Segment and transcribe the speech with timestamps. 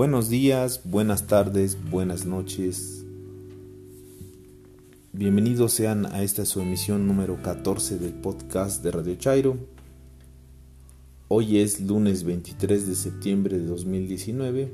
[0.00, 3.04] Buenos días, buenas tardes, buenas noches.
[5.12, 9.58] Bienvenidos sean a esta su emisión número 14 del podcast de Radio Chairo.
[11.28, 14.72] Hoy es lunes 23 de septiembre de 2019.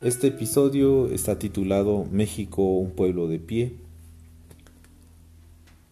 [0.00, 3.74] Este episodio está titulado México, un pueblo de pie.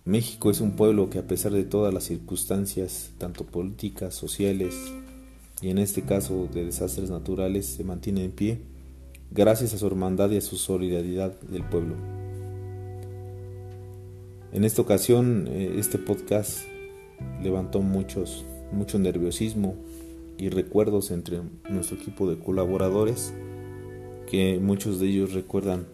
[0.07, 4.75] México es un pueblo que a pesar de todas las circunstancias, tanto políticas, sociales,
[5.63, 8.59] y en este caso de desastres naturales se mantiene en pie
[9.31, 11.95] gracias a su hermandad y a su solidaridad del pueblo.
[14.53, 16.59] En esta ocasión eh, este podcast
[17.43, 19.77] levantó muchos, mucho nerviosismo
[20.37, 21.41] y recuerdos entre
[21.71, 23.33] nuestro equipo de colaboradores
[24.29, 25.87] que muchos de ellos recuerdan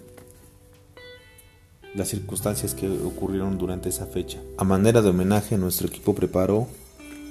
[1.95, 4.39] las circunstancias que ocurrieron durante esa fecha.
[4.57, 6.67] A manera de homenaje nuestro equipo preparó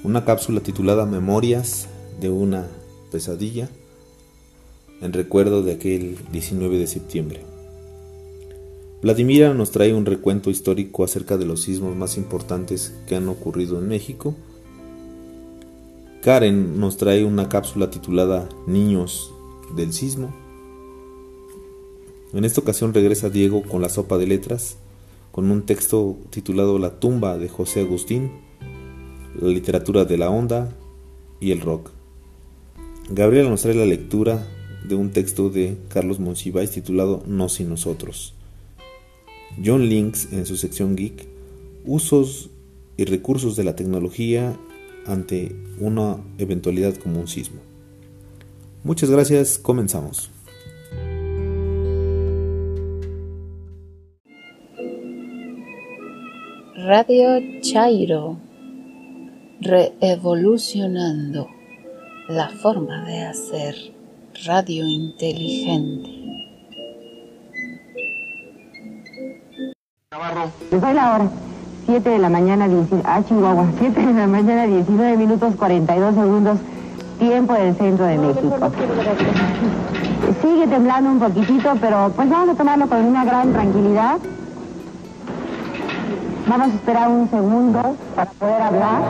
[0.04, 1.88] una cápsula titulada Memorias
[2.20, 2.66] de una
[3.10, 3.68] pesadilla
[5.00, 7.42] en recuerdo de aquel 19 de septiembre.
[9.00, 13.78] Vladimira nos trae un recuento histórico acerca de los sismos más importantes que han ocurrido
[13.78, 14.34] en México.
[16.22, 19.32] Karen nos trae una cápsula titulada Niños
[19.76, 20.34] del Sismo.
[22.32, 24.78] En esta ocasión regresa Diego con la sopa de letras,
[25.30, 28.32] con un texto titulado La tumba de José Agustín,
[29.40, 30.74] la literatura de la onda
[31.38, 31.97] y el rock.
[33.10, 34.46] Gabriela nos trae la lectura
[34.86, 38.34] de un texto de Carlos Monsiváis titulado No sin nosotros.
[39.64, 41.26] John Links en su sección Geek,
[41.86, 42.50] usos
[42.98, 44.58] y recursos de la tecnología
[45.06, 47.60] ante una eventualidad como un sismo.
[48.84, 50.30] Muchas gracias, comenzamos.
[56.76, 58.38] Radio Chairo,
[59.60, 61.57] reevolucionando
[62.28, 63.74] la forma de hacer
[64.46, 66.10] radio inteligente.
[70.10, 70.50] Navarro.
[70.70, 71.30] Doy la hora.
[71.86, 76.58] 7 de la mañana, 10, ah, Chihuahua, 7 de la mañana, 19 minutos 42 segundos,
[77.18, 78.58] tiempo del centro de México.
[80.42, 84.18] Sigue temblando un poquitito, pero pues vamos a tomarlo con una gran tranquilidad.
[86.46, 89.02] Vamos a esperar un segundo para poder hablar.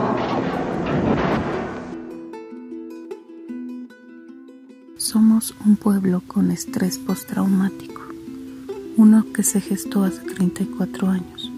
[5.11, 7.99] Somos un pueblo con estrés postraumático,
[8.95, 11.51] uno que se gestó hace 34 años,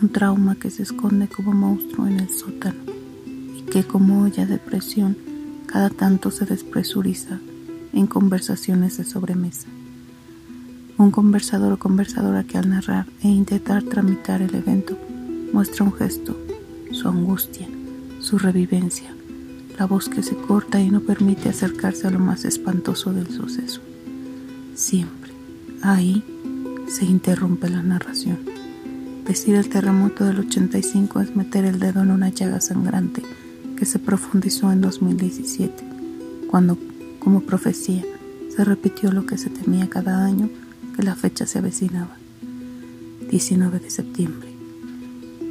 [0.00, 2.78] un trauma que se esconde como monstruo en el sótano
[3.58, 5.16] y que como olla de presión
[5.66, 7.40] cada tanto se despresuriza
[7.92, 9.66] en conversaciones de sobremesa.
[10.96, 14.96] Un conversador o conversadora que al narrar e intentar tramitar el evento
[15.52, 16.36] muestra un gesto,
[16.92, 17.66] su angustia,
[18.20, 19.12] su revivencia,
[19.78, 23.80] la voz que se corta y no permite acercarse a lo más espantoso del suceso.
[24.74, 25.32] Siempre,
[25.82, 26.22] ahí,
[26.88, 28.38] se interrumpe la narración.
[29.26, 33.22] Decir el terremoto del 85 es meter el dedo en una llaga sangrante
[33.76, 35.84] que se profundizó en 2017,
[36.48, 36.78] cuando,
[37.18, 38.04] como profecía,
[38.54, 40.48] se repitió lo que se temía cada año
[40.94, 42.16] que la fecha se avecinaba.
[43.30, 44.48] 19 de septiembre,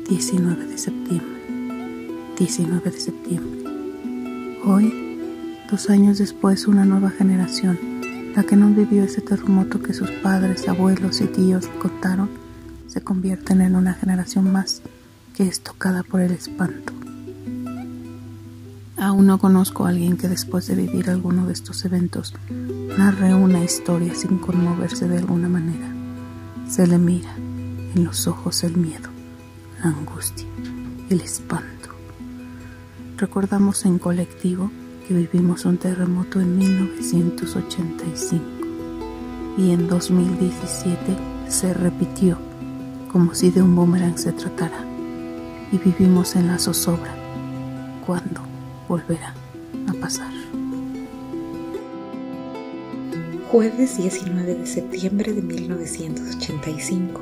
[0.08, 3.63] 19 de septiembre, 19 de septiembre.
[4.66, 5.20] Hoy,
[5.70, 7.78] dos años después, una nueva generación,
[8.34, 12.30] la que no vivió ese terremoto que sus padres, abuelos y tíos contaron,
[12.88, 14.82] se convierten en una generación más
[15.36, 16.94] que es tocada por el espanto.
[18.96, 22.34] Aún no conozco a alguien que después de vivir alguno de estos eventos
[22.98, 25.94] narre una historia sin conmoverse de alguna manera.
[26.70, 29.10] Se le mira en los ojos el miedo,
[29.84, 30.48] la angustia,
[31.10, 31.73] el espanto
[33.18, 34.72] recordamos en colectivo
[35.08, 38.44] que vivimos un terremoto en 1985
[39.58, 40.98] y en 2017
[41.48, 42.38] se repitió
[43.12, 44.86] como si de un boomerang se tratara
[45.72, 47.14] y vivimos en la zozobra.
[48.06, 48.42] ¿Cuándo
[48.88, 49.34] volverá
[49.88, 50.32] a pasar?
[53.52, 57.22] Jueves 19 de septiembre de 1985.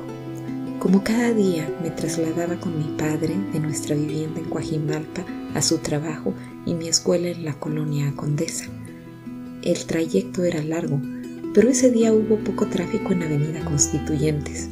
[0.78, 5.22] Como cada día me trasladaba con mi padre de nuestra vivienda en Coajimalpa
[5.54, 6.34] a su trabajo
[6.66, 8.66] y mi escuela en la colonia Condesa.
[9.62, 11.00] El trayecto era largo,
[11.54, 14.68] pero ese día hubo poco tráfico en Avenida Constituyentes.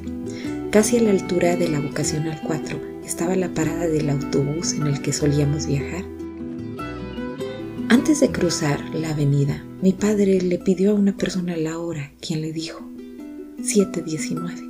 [0.71, 5.03] Casi a la altura de la Vocacional 4 estaba la parada del autobús en el
[5.03, 6.05] que solíamos viajar.
[7.89, 12.41] Antes de cruzar la avenida, mi padre le pidió a una persona la hora, quien
[12.41, 12.89] le dijo
[13.63, 14.70] 719.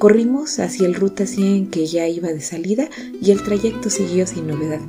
[0.00, 2.88] Corrimos hacia el Ruta 100 que ya iba de salida
[3.20, 4.80] y el trayecto siguió sin novedad.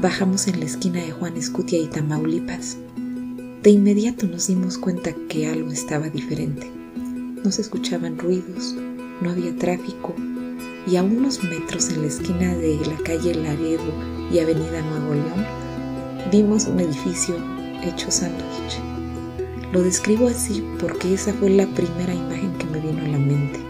[0.00, 2.78] Bajamos en la esquina de Juan Escutia y Tamaulipas.
[3.62, 6.66] De inmediato nos dimos cuenta que algo estaba diferente.
[7.44, 8.74] No se escuchaban ruidos,
[9.20, 10.14] no había tráfico
[10.86, 13.92] y a unos metros en la esquina de la calle Laredo
[14.32, 15.44] y Avenida Nuevo León
[16.32, 17.36] vimos un edificio
[17.82, 18.80] hecho sándwich.
[19.70, 23.69] Lo describo así porque esa fue la primera imagen que me vino a la mente.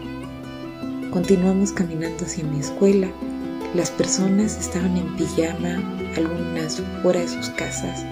[1.11, 3.11] Continuamos caminando hacia mi escuela.
[3.75, 5.75] Las personas estaban en pijama,
[6.15, 8.05] algunas fuera de sus casas.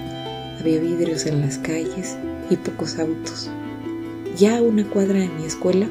[0.60, 2.18] Había vidrios en las calles
[2.50, 3.50] y pocos autos.
[4.38, 5.88] Ya a una cuadra de mi escuela,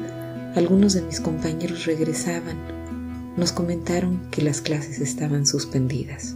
[0.55, 2.57] algunos de mis compañeros regresaban.
[3.37, 6.35] Nos comentaron que las clases estaban suspendidas.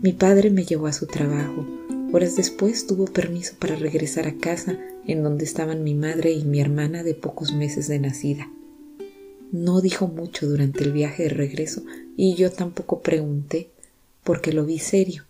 [0.00, 1.66] Mi padre me llevó a su trabajo.
[2.12, 4.78] Horas después tuvo permiso para regresar a casa
[5.08, 8.48] en donde estaban mi madre y mi hermana de pocos meses de nacida.
[9.54, 11.84] No dijo mucho durante el viaje de regreso
[12.16, 13.68] y yo tampoco pregunté
[14.24, 15.26] porque lo vi serio.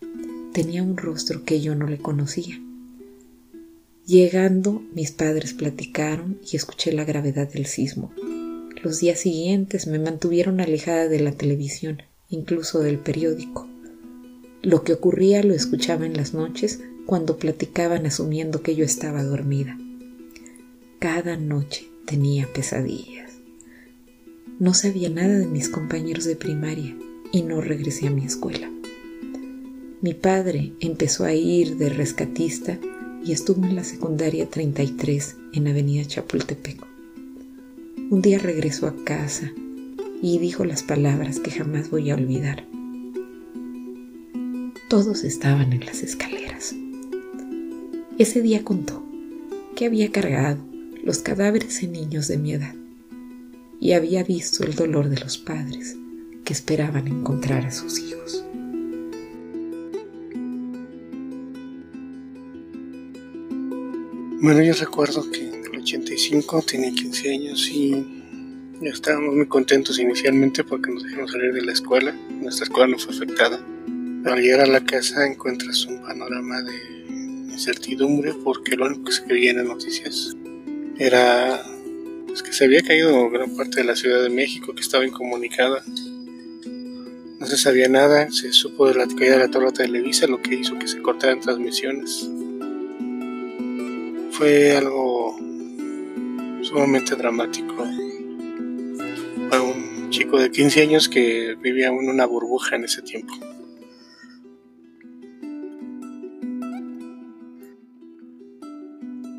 [0.51, 2.59] Tenía un rostro que yo no le conocía.
[4.07, 8.11] Llegando, mis padres platicaron y escuché la gravedad del sismo.
[8.81, 13.67] Los días siguientes me mantuvieron alejada de la televisión, incluso del periódico.
[14.63, 19.77] Lo que ocurría lo escuchaba en las noches cuando platicaban asumiendo que yo estaba dormida.
[20.97, 23.24] Cada noche tenía pesadillas.
[24.57, 26.95] No sabía nada de mis compañeros de primaria
[27.33, 28.71] y no regresé a mi escuela.
[29.99, 32.79] Mi padre empezó a ir de rescatista
[33.21, 36.81] y estuvo en la secundaria 33 en Avenida Chapultepec.
[38.09, 39.51] Un día regresó a casa
[40.21, 42.65] y dijo las palabras que jamás voy a olvidar.
[44.87, 46.73] Todos estaban en las escaleras.
[48.17, 49.03] Ese día contó
[49.75, 50.63] que había cargado
[51.03, 52.73] los cadáveres de niños de mi edad
[53.79, 55.95] y había visto el dolor de los padres
[56.43, 58.43] que esperaban encontrar a sus hijos.
[64.41, 68.05] Bueno, yo recuerdo que en el 85 tenía 15 años y
[68.81, 72.15] estábamos muy contentos inicialmente porque nos dejaron salir de la escuela.
[72.41, 73.59] Nuestra escuela no fue afectada.
[74.25, 77.05] Al llegar a la casa encuentras un panorama de
[77.53, 80.35] incertidumbre porque lo único que se creía en las noticias
[80.99, 81.63] era
[82.43, 85.83] que se había caído gran parte de la Ciudad de México, que estaba incomunicada.
[87.39, 90.55] No se sabía nada, se supo de la caída de la Torre Televisa, lo que
[90.55, 92.29] hizo que se cortaran transmisiones.
[94.31, 95.37] Fue algo
[96.61, 97.75] sumamente dramático
[99.49, 103.33] para un chico de 15 años que vivía en una burbuja en ese tiempo.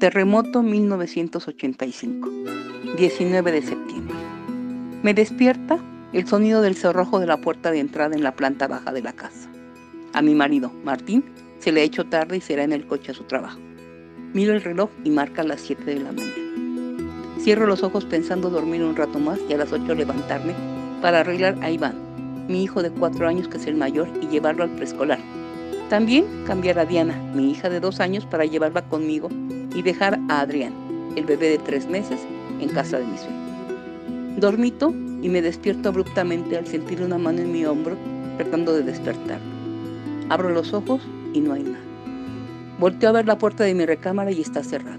[0.07, 2.31] Terremoto 1985,
[2.97, 4.15] 19 de septiembre.
[5.03, 5.81] Me despierta
[6.13, 9.15] el sonido del cerrojo de la puerta de entrada en la planta baja de la
[9.15, 9.51] casa.
[10.13, 11.25] A mi marido, Martín,
[11.59, 13.59] se le ha hecho tarde y será en el coche a su trabajo.
[14.33, 17.41] Miro el reloj y marca las 7 de la mañana.
[17.41, 20.55] Cierro los ojos pensando dormir un rato más y a las 8 levantarme
[21.03, 24.63] para arreglar a Iván, mi hijo de 4 años que es el mayor, y llevarlo
[24.63, 25.19] al preescolar.
[25.91, 29.31] También cambiar a Diana, mi hija de 2 años, para llevarla conmigo
[29.77, 30.73] y dejar a Adrián,
[31.17, 32.19] el bebé de tres meses,
[32.61, 34.39] en casa de mi sueño.
[34.39, 37.95] Dormito y me despierto abruptamente al sentir una mano en mi hombro
[38.39, 39.39] tratando de despertar.
[40.31, 41.03] Abro los ojos
[41.35, 41.85] y no hay nada.
[42.79, 44.99] Volteo a ver la puerta de mi recámara y está cerrada.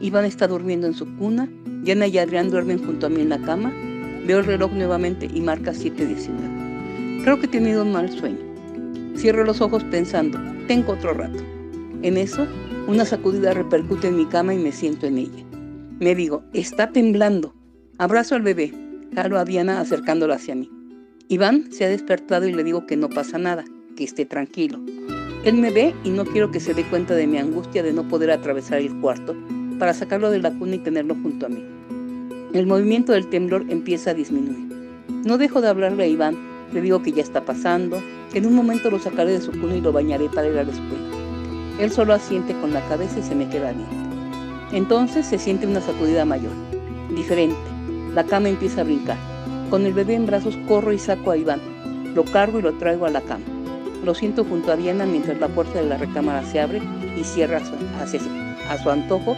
[0.00, 1.48] Iván está durmiendo en su cuna,
[1.82, 3.72] Diana y Adrián duermen junto a mí en la cama.
[4.26, 7.22] Veo el reloj nuevamente y marca 7.19.
[7.24, 8.38] Creo que he tenido un mal sueño.
[9.16, 10.38] Cierro los ojos pensando,
[10.68, 11.42] tengo otro rato.
[12.02, 12.46] En eso
[12.86, 15.44] una sacudida repercute en mi cama y me siento en ella.
[15.98, 17.54] Me digo, está temblando.
[17.98, 18.72] Abrazo al bebé,
[19.14, 20.70] jalo a Diana acercándola hacia mí.
[21.28, 23.64] Iván se ha despertado y le digo que no pasa nada,
[23.96, 24.80] que esté tranquilo.
[25.44, 28.08] Él me ve y no quiero que se dé cuenta de mi angustia de no
[28.08, 29.36] poder atravesar el cuarto
[29.78, 31.64] para sacarlo de la cuna y tenerlo junto a mí.
[32.52, 34.74] El movimiento del temblor empieza a disminuir.
[35.24, 36.36] No dejo de hablarle a Iván,
[36.72, 39.76] le digo que ya está pasando, que en un momento lo sacaré de su cuna
[39.76, 41.19] y lo bañaré para ir a la escuela.
[41.80, 43.88] Él solo asiente con la cabeza y se me queda bien.
[44.72, 46.52] Entonces se siente una sacudida mayor,
[47.16, 47.56] diferente.
[48.14, 49.16] La cama empieza a brincar.
[49.70, 51.60] Con el bebé en brazos corro y saco a Iván.
[52.14, 53.44] Lo cargo y lo traigo a la cama.
[54.04, 56.82] Lo siento junto a Diana mientras la puerta de la recámara se abre
[57.16, 58.18] y cierra a su,
[58.68, 59.34] a su antojo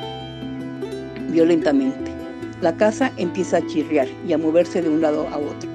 [1.30, 2.10] violentamente.
[2.60, 5.70] La casa empieza a chirriar y a moverse de un lado a otro.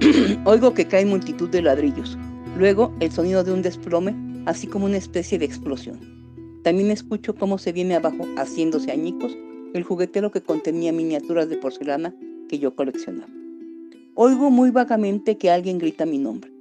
[0.44, 2.16] Oigo que cae multitud de ladrillos.
[2.56, 4.14] Luego el sonido de un desplome
[4.46, 6.00] así como una especie de explosión.
[6.62, 9.36] También escucho cómo se viene abajo, haciéndose añicos,
[9.74, 12.14] el juguetero que contenía miniaturas de porcelana
[12.48, 13.32] que yo coleccionaba.
[14.14, 16.52] Oigo muy vagamente que alguien grita mi nombre.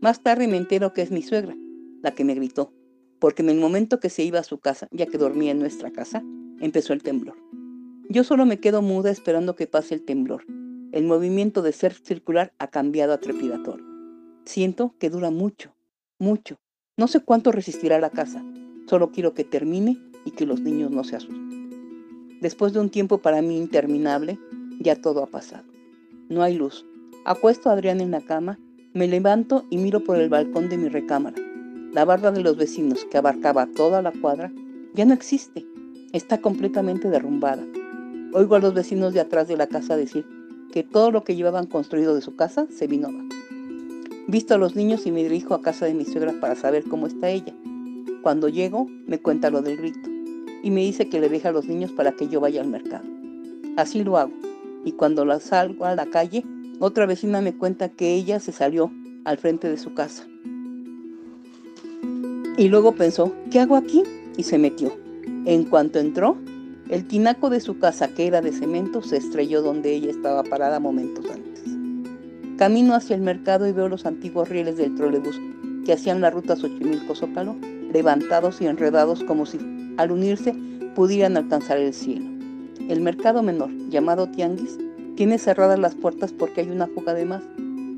[0.00, 1.56] Más tarde me entero que es mi suegra,
[2.02, 2.72] la que me gritó,
[3.18, 5.90] porque en el momento que se iba a su casa, ya que dormía en nuestra
[5.90, 6.22] casa,
[6.60, 7.36] empezó el temblor.
[8.08, 10.44] Yo solo me quedo muda esperando que pase el temblor.
[10.92, 13.86] El movimiento de ser circular ha cambiado a trepidatorio.
[14.44, 15.74] Siento que dura mucho,
[16.18, 16.58] mucho.
[16.98, 18.42] No sé cuánto resistirá la casa.
[18.88, 22.38] Solo quiero que termine y que los niños no se asusten.
[22.40, 24.38] Después de un tiempo para mí interminable,
[24.80, 25.64] ya todo ha pasado.
[26.30, 26.86] No hay luz.
[27.26, 28.58] Acuesto a Adrián en la cama,
[28.94, 31.36] me levanto y miro por el balcón de mi recámara.
[31.92, 34.50] La barda de los vecinos, que abarcaba toda la cuadra,
[34.94, 35.66] ya no existe.
[36.14, 37.66] Está completamente derrumbada.
[38.32, 40.24] Oigo a los vecinos de atrás de la casa decir
[40.72, 43.28] que todo lo que llevaban construido de su casa se vino abajo.
[44.28, 47.06] Visto a los niños y me dirijo a casa de mi suegra para saber cómo
[47.06, 47.54] está ella.
[48.22, 50.10] Cuando llego, me cuenta lo del grito
[50.66, 53.04] y me dice que le deja a los niños para que yo vaya al mercado.
[53.76, 54.32] Así lo hago,
[54.84, 56.44] y cuando la salgo a la calle,
[56.80, 58.90] otra vecina me cuenta que ella se salió
[59.24, 60.26] al frente de su casa.
[62.58, 64.02] Y luego pensó, ¿qué hago aquí?
[64.36, 64.92] Y se metió.
[65.44, 66.36] En cuanto entró,
[66.88, 70.80] el tinaco de su casa, que era de cemento, se estrelló donde ella estaba parada
[70.80, 71.75] momentos antes.
[72.56, 75.38] Camino hacia el mercado y veo los antiguos rieles del trolebús
[75.84, 77.54] que hacían la ruta Xochimilco-Zócalo,
[77.92, 79.58] levantados y enredados como si,
[79.98, 80.54] al unirse,
[80.94, 82.24] pudieran alcanzar el cielo.
[82.88, 84.78] El mercado menor, llamado Tianguis,
[85.16, 87.42] tiene cerradas las puertas porque hay una fuga de más,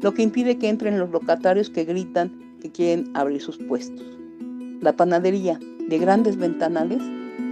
[0.03, 4.05] lo que impide que entren los locatarios que gritan que quieren abrir sus puestos.
[4.81, 7.03] La panadería, de grandes ventanales,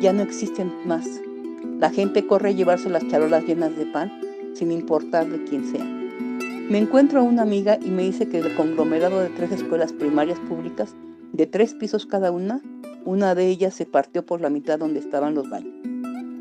[0.00, 1.06] ya no existen más.
[1.78, 4.10] La gente corre a llevarse las charolas llenas de pan,
[4.54, 6.05] sin importar de quién sea.
[6.68, 10.40] Me encuentro a una amiga y me dice que el conglomerado de tres escuelas primarias
[10.40, 10.96] públicas,
[11.32, 12.60] de tres pisos cada una,
[13.04, 15.76] una de ellas se partió por la mitad donde estaban los baños.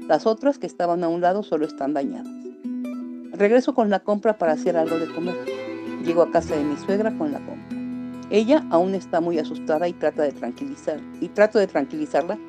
[0.07, 2.33] Las otras que estaban a un lado solo están dañadas.
[3.33, 5.35] Regreso con la compra para hacer algo de comer.
[6.03, 7.77] Llego a casa de mi suegra con la compra.
[8.31, 12.39] Ella aún está muy asustada y trata de tranquilizar y trato de tranquilizarla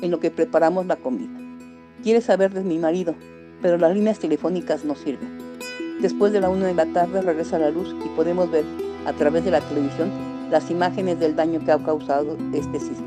[0.00, 1.38] en lo que preparamos la comida.
[2.02, 3.14] Quiere saber de mi marido,
[3.60, 5.37] pero las líneas telefónicas no sirven.
[6.00, 8.64] Después de la una de la tarde regresa la luz y podemos ver
[9.04, 10.12] a través de la televisión
[10.48, 13.06] las imágenes del daño que ha causado este sismo.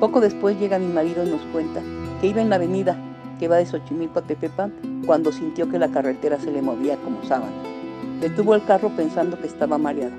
[0.00, 1.82] Poco después llega mi marido y nos cuenta
[2.18, 2.96] que iba en la avenida
[3.38, 4.72] que va de Xochimilco a Tepepan
[5.04, 7.52] cuando sintió que la carretera se le movía como sábana.
[8.22, 10.16] Detuvo el carro pensando que estaba mareado.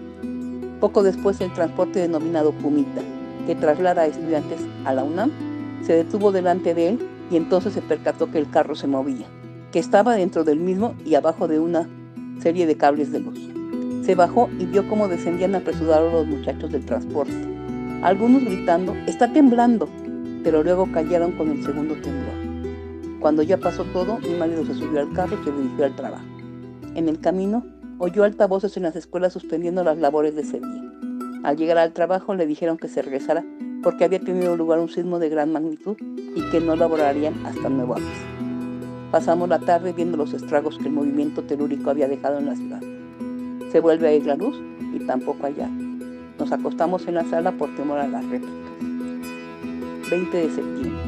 [0.80, 3.02] Poco después el transporte denominado Pumita,
[3.48, 5.32] que traslada a estudiantes a la UNAM,
[5.82, 7.00] se detuvo delante de él
[7.32, 9.26] y entonces se percató que el carro se movía
[9.72, 11.88] que estaba dentro del mismo y abajo de una
[12.42, 13.40] serie de cables de luz.
[14.06, 17.34] Se bajó y vio cómo descendían apresurados los muchachos del transporte,
[18.02, 19.90] algunos gritando, está temblando,
[20.44, 23.20] pero luego cayeron con el segundo temblor.
[23.20, 26.24] Cuando ya pasó todo, mi marido se subió al carro y se dirigió al trabajo.
[26.96, 27.66] En el camino,
[27.98, 30.94] oyó altavoces en las escuelas suspendiendo las labores de ese día.
[31.44, 33.44] Al llegar al trabajo le dijeron que se regresara
[33.84, 37.96] porque había tenido lugar un sismo de gran magnitud y que no laborarían hasta nuevo
[37.96, 38.49] aviso.
[39.12, 42.82] Pasamos la tarde viendo los estragos que el movimiento telúrico había dejado en la ciudad.
[43.72, 44.62] Se vuelve a ir la luz
[44.94, 45.68] y tampoco allá.
[46.38, 48.54] Nos acostamos en la sala por temor a las réplicas.
[50.12, 51.04] 20 de septiembre.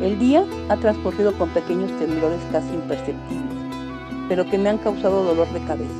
[0.00, 3.58] El día ha transcurrido con pequeños temblores casi imperceptibles,
[4.28, 5.92] pero que me han causado dolor de cabeza.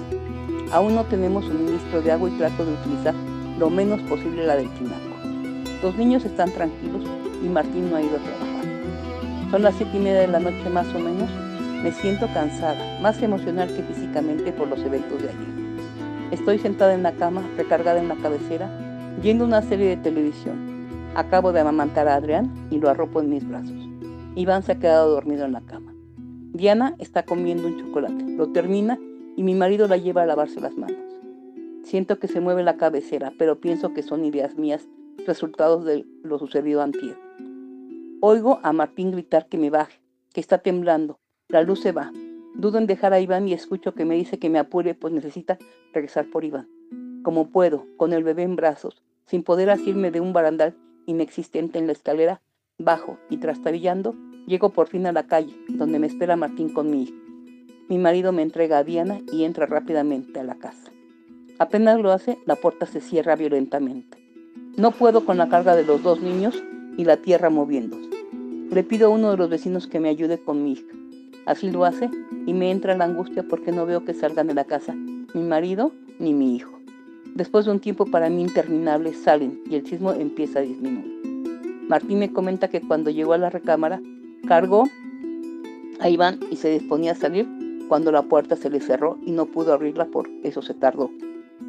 [0.70, 3.14] Aún no tenemos suministro de agua y trato de utilizar
[3.58, 5.16] lo menos posible la del tinaco.
[5.82, 7.02] Los niños están tranquilos
[7.44, 8.47] y Martín no ha ido a trabajar.
[9.50, 11.30] Son las siete y media de la noche más o menos.
[11.82, 16.32] Me siento cansada, más emocional que físicamente por los eventos de ayer.
[16.32, 18.68] Estoy sentada en la cama, recargada en la cabecera,
[19.22, 20.86] viendo una serie de televisión.
[21.14, 23.88] Acabo de amamantar a Adrián y lo arropo en mis brazos.
[24.34, 25.94] Iván se ha quedado dormido en la cama.
[26.52, 28.24] Diana está comiendo un chocolate.
[28.24, 28.98] Lo termina
[29.34, 31.00] y mi marido la lleva a lavarse las manos.
[31.84, 34.86] Siento que se mueve la cabecera, pero pienso que son ideas mías,
[35.26, 37.16] resultados de lo sucedido antier.
[38.20, 40.00] Oigo a Martín gritar que me baje,
[40.32, 41.20] que está temblando.
[41.46, 42.10] La luz se va.
[42.56, 45.56] Dudo en dejar a Iván y escucho que me dice que me apure, pues necesita
[45.92, 46.68] regresar por Iván.
[47.22, 50.75] Como puedo, con el bebé en brazos, sin poder asirme de un barandal
[51.06, 52.42] inexistente en la escalera,
[52.76, 54.16] bajo y trastabillando,
[54.48, 57.14] llego por fin a la calle, donde me espera Martín con mi hija.
[57.88, 60.90] Mi marido me entrega a Diana y entra rápidamente a la casa.
[61.60, 64.18] Apenas lo hace, la puerta se cierra violentamente.
[64.76, 66.60] No puedo con la carga de los dos niños
[66.96, 68.07] y la tierra moviéndose.
[68.70, 70.94] Le pido a uno de los vecinos que me ayude con mi hija.
[71.46, 72.10] Así lo hace
[72.46, 75.92] y me entra la angustia porque no veo que salgan de la casa mi marido
[76.18, 76.78] ni mi hijo.
[77.34, 81.18] Después de un tiempo para mí interminable salen y el sismo empieza a disminuir.
[81.88, 84.02] Martín me comenta que cuando llegó a la recámara
[84.46, 84.84] cargó
[86.00, 87.48] a Iván y se disponía a salir
[87.88, 91.10] cuando la puerta se le cerró y no pudo abrirla por eso se tardó.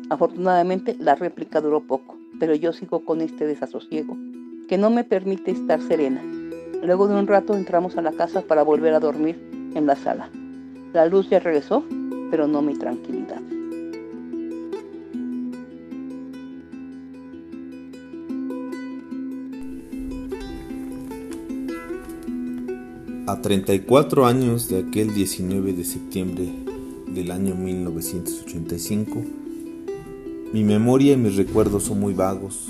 [0.10, 4.18] Afortunadamente la réplica duró poco, pero yo sigo con este desasosiego,
[4.68, 6.22] que no me permite estar serena.
[6.84, 9.38] Luego de un rato entramos a la casa para volver a dormir
[9.76, 10.30] en la sala.
[10.94, 11.84] La luz ya regresó,
[12.32, 13.42] pero no mi tranquilidad.
[23.28, 26.50] A 34 años de aquel 19 de septiembre
[27.08, 29.22] del año 1985,
[30.52, 32.68] mi memoria y mis recuerdos son muy vagos.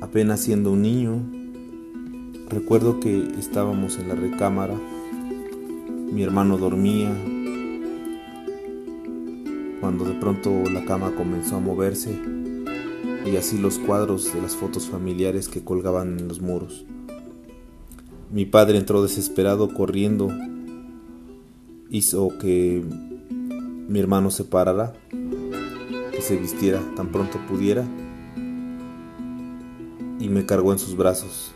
[0.00, 1.20] Apenas siendo un niño,
[2.48, 4.74] recuerdo que estábamos en la recámara,
[6.12, 7.10] mi hermano dormía,
[9.80, 12.18] cuando de pronto la cama comenzó a moverse
[13.24, 16.84] y así los cuadros de las fotos familiares que colgaban en los muros.
[18.30, 20.28] Mi padre entró desesperado corriendo,
[21.90, 22.82] hizo que
[23.88, 24.92] mi hermano se parara,
[26.12, 27.84] que se vistiera tan pronto pudiera
[30.18, 31.55] y me cargó en sus brazos.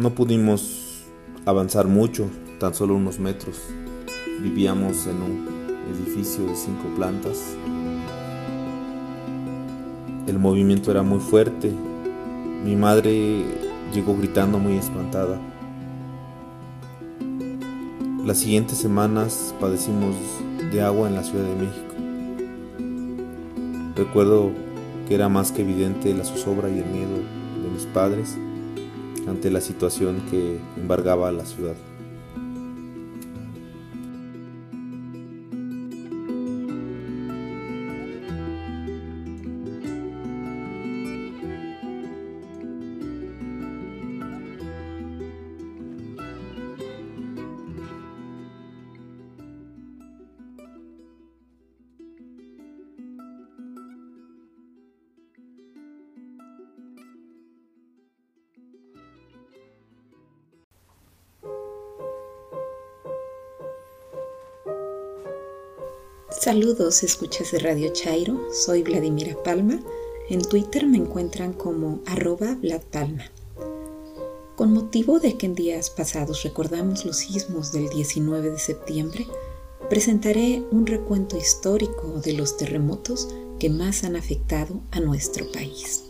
[0.00, 1.04] No pudimos
[1.44, 3.60] avanzar mucho, tan solo unos metros.
[4.40, 5.46] Vivíamos en un
[5.94, 7.54] edificio de cinco plantas.
[10.26, 11.70] El movimiento era muy fuerte
[12.64, 13.44] mi madre
[13.92, 15.38] llegó gritando muy espantada.
[18.24, 20.14] Las siguientes semanas padecimos
[20.72, 21.94] de agua en la Ciudad de México.
[23.96, 24.50] Recuerdo
[25.06, 27.16] que era más que evidente la zozobra y el miedo
[27.62, 28.38] de mis padres
[29.26, 31.74] ante la situación que embargaba a la ciudad.
[66.50, 69.78] Saludos, escuchas de Radio Chairo, soy Vladimira Palma.
[70.28, 72.58] En Twitter me encuentran como arroba.
[74.56, 79.28] Con motivo de que en días pasados recordamos los sismos del 19 de septiembre,
[79.88, 83.28] presentaré un recuento histórico de los terremotos
[83.60, 86.06] que más han afectado a nuestro país.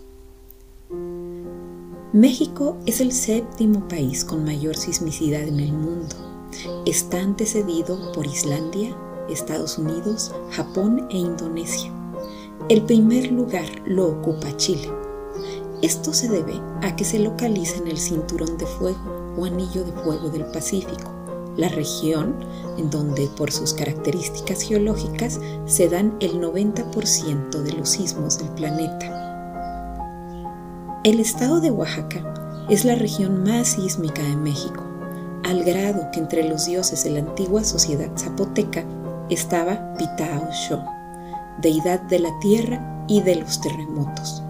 [2.15, 6.17] México es el séptimo país con mayor sismicidad en el mundo.
[6.87, 8.97] Está antecedido por Islandia,
[9.33, 11.93] Estados Unidos, Japón e Indonesia.
[12.69, 14.91] El primer lugar lo ocupa Chile.
[15.83, 19.93] Esto se debe a que se localiza en el cinturón de fuego o anillo de
[19.93, 21.11] fuego del Pacífico,
[21.57, 22.37] la región
[22.77, 29.21] en donde por sus características geológicas se dan el 90% de los sismos del planeta.
[31.03, 34.85] El estado de Oaxaca es la región más sísmica de México,
[35.45, 38.85] al grado que entre los dioses de la antigua sociedad zapoteca
[39.31, 40.49] estaba Pitao
[41.61, 44.43] deidad de la tierra y de los terremotos.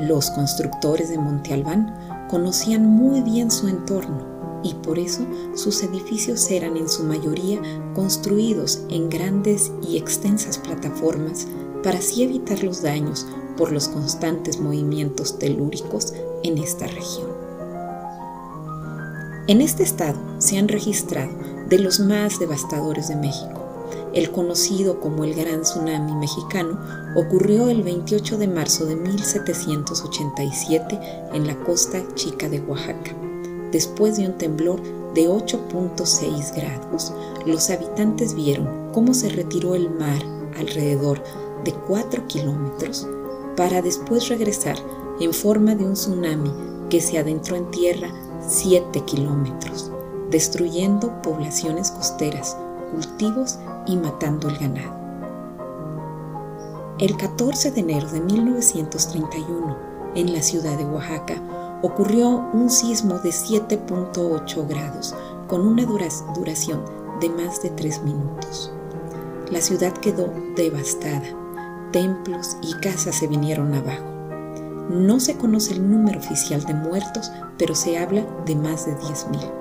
[0.00, 1.94] Los constructores de Monte Albán
[2.28, 5.22] conocían muy bien su entorno y por eso
[5.54, 7.60] sus edificios eran en su mayoría
[7.94, 11.46] construidos en grandes y extensas plataformas
[11.82, 13.26] para así evitar los daños
[13.56, 17.28] por los constantes movimientos telúricos en esta región.
[19.48, 21.32] En este estado se han registrado
[21.68, 23.57] de los más devastadores de México,
[24.14, 26.78] el conocido como el Gran Tsunami Mexicano,
[27.16, 30.98] ocurrió el 28 de marzo de 1787
[31.32, 33.14] en la costa chica de Oaxaca.
[33.72, 34.80] Después de un temblor
[35.14, 37.12] de 8.6 grados,
[37.46, 40.22] los habitantes vieron cómo se retiró el mar
[40.58, 41.22] alrededor
[41.64, 43.06] de 4 kilómetros
[43.56, 44.76] para después regresar
[45.20, 46.52] en forma de un tsunami
[46.88, 48.08] que se adentró en tierra
[48.46, 49.90] 7 kilómetros,
[50.30, 52.56] destruyendo poblaciones costeras,
[52.92, 54.98] cultivos y matando el ganado.
[56.98, 59.76] El 14 de enero de 1931,
[60.14, 65.14] en la ciudad de Oaxaca, ocurrió un sismo de 7.8 grados
[65.46, 66.84] con una duración
[67.20, 68.72] de más de 3 minutos.
[69.50, 71.22] La ciudad quedó devastada,
[71.92, 74.04] templos y casas se vinieron abajo.
[74.90, 79.52] No se conoce el número oficial de muertos, pero se habla de más de 10.000.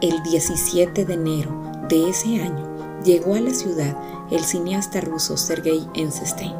[0.00, 2.66] El 17 de enero de ese año
[3.04, 3.96] llegó a la ciudad
[4.30, 6.54] el cineasta ruso Sergei Eisenstein,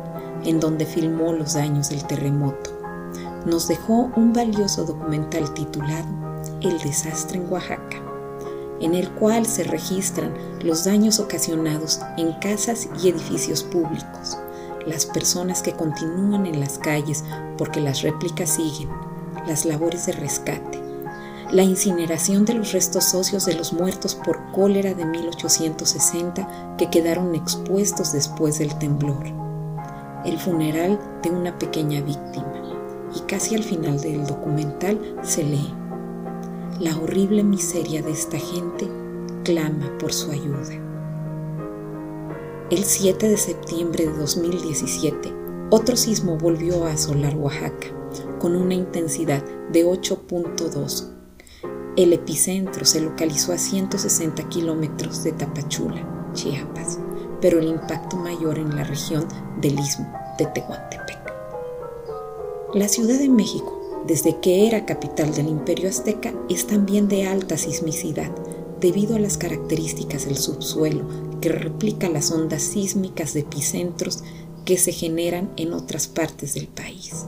[0.45, 2.71] en donde filmó los daños del terremoto.
[3.47, 6.09] Nos dejó un valioso documental titulado
[6.61, 8.03] El desastre en Oaxaca.
[8.81, 10.33] en el cual se registran
[10.65, 14.39] los daños ocasionados en casas y edificios públicos,
[14.87, 17.23] las personas que continúan en las calles
[17.59, 18.89] porque las réplicas siguen,
[19.47, 20.80] las labores de rescate,
[21.53, 27.35] la incineración de los restos óseos de los muertos por cólera de 1860 que quedaron
[27.35, 29.25] expuestos después del temblor,
[30.25, 32.53] el funeral de una pequeña víctima
[33.17, 35.75] y casi al final del documental se lee,
[36.79, 38.89] la horrible miseria de esta gente
[39.43, 40.79] clama por su ayuda.
[42.71, 45.35] El 7 de septiembre de 2017,
[45.71, 47.89] otro sismo volvió a asolar Oaxaca
[48.39, 51.20] con una intensidad de 8.2.
[52.01, 56.99] El epicentro se localizó a 160 kilómetros de Tapachula, Chiapas,
[57.43, 59.27] pero el impacto mayor en la región
[59.61, 61.19] del istmo de Tehuantepec.
[62.73, 67.59] La Ciudad de México, desde que era capital del Imperio Azteca, es también de alta
[67.59, 68.31] sismicidad,
[68.81, 71.05] debido a las características del subsuelo
[71.43, 74.25] que replica las ondas sísmicas de epicentros
[74.65, 77.27] que se generan en otras partes del país.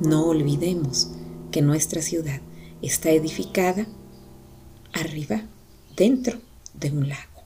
[0.00, 1.10] No olvidemos
[1.52, 2.40] que nuestra ciudad
[2.82, 3.86] está edificada
[4.92, 5.42] arriba,
[5.96, 6.38] dentro
[6.74, 7.42] de un lago.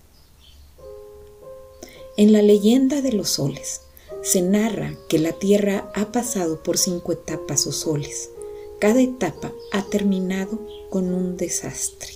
[2.16, 3.82] En la leyenda de los soles,
[4.22, 8.30] se narra que la Tierra ha pasado por cinco etapas o soles.
[8.80, 10.60] Cada etapa ha terminado
[10.90, 12.10] con un desastre.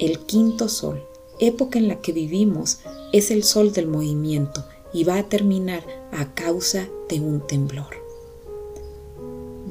[0.00, 1.06] El quinto sol,
[1.40, 2.80] época en la que vivimos,
[3.12, 8.01] es el sol del movimiento y va a terminar a causa de un temblor.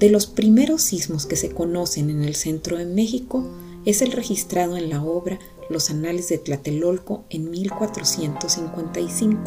[0.01, 3.45] De los primeros sismos que se conocen en el centro de México
[3.85, 5.37] es el registrado en la obra
[5.69, 9.39] Los Anales de Tlatelolco en 1455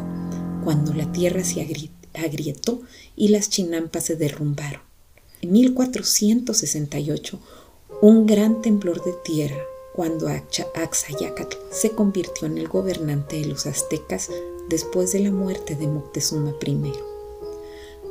[0.62, 2.82] cuando la tierra se agrietó
[3.16, 4.80] y las chinampas se derrumbaron.
[5.42, 7.40] En 1468,
[8.00, 9.60] un gran temblor de tierra,
[9.92, 14.30] cuando Axayacatl se convirtió en el gobernante de los aztecas
[14.68, 16.92] después de la muerte de Moctezuma I.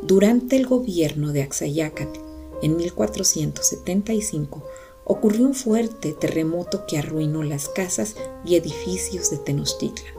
[0.02, 2.23] Durante el gobierno de Axayacatl,
[2.64, 4.64] en 1475,
[5.06, 10.14] ocurrió un fuerte terremoto que arruinó las casas y edificios de Tenochtitlan.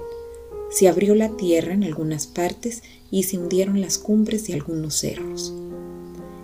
[0.71, 5.55] Se abrió la tierra en algunas partes y se hundieron las cumbres de algunos cerros.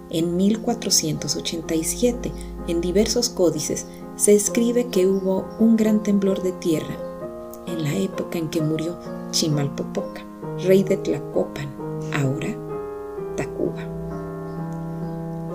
[0.09, 2.33] En 1487,
[2.67, 3.87] en diversos códices,
[4.17, 6.97] se escribe que hubo un gran temblor de tierra
[7.67, 8.99] en la época en que murió
[9.31, 10.25] Chimalpopoca,
[10.65, 11.80] rey de Tlacopan,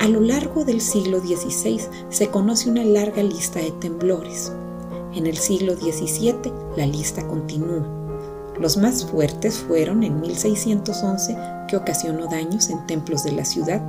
[0.06, 4.54] A lo largo del siglo XVI se conoce una larga lista de temblores.
[5.16, 8.06] En el siglo XVII la lista continúa
[8.60, 11.38] los más fuertes fueron en 1611,
[11.68, 13.82] que ocasionó daños en templos de la ciudad.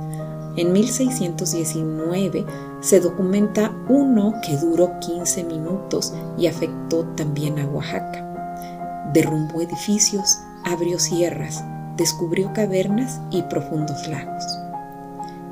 [0.57, 2.45] En 1619
[2.81, 9.09] se documenta uno que duró 15 minutos y afectó también a Oaxaca.
[9.13, 11.63] Derrumbó edificios, abrió sierras,
[11.95, 14.66] descubrió cavernas y profundos lagos.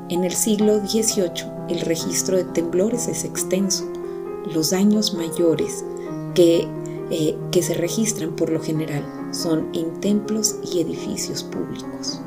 [0.08, 3.84] En el siglo XVIII el registro de temblores es extenso.
[4.52, 5.84] Los daños mayores
[6.34, 6.68] que
[7.08, 12.20] eh, que se registran por lo general son en templos y edificios públicos.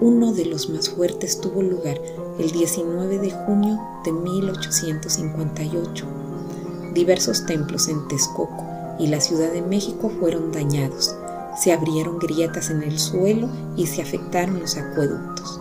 [0.00, 2.00] Uno de los más fuertes tuvo lugar
[2.38, 6.06] el 19 de junio de 1858.
[6.94, 8.56] Diversos templos en Texcoco
[9.00, 11.16] y la Ciudad de México fueron dañados.
[11.60, 15.60] Se abrieron grietas en el suelo y se afectaron los acueductos.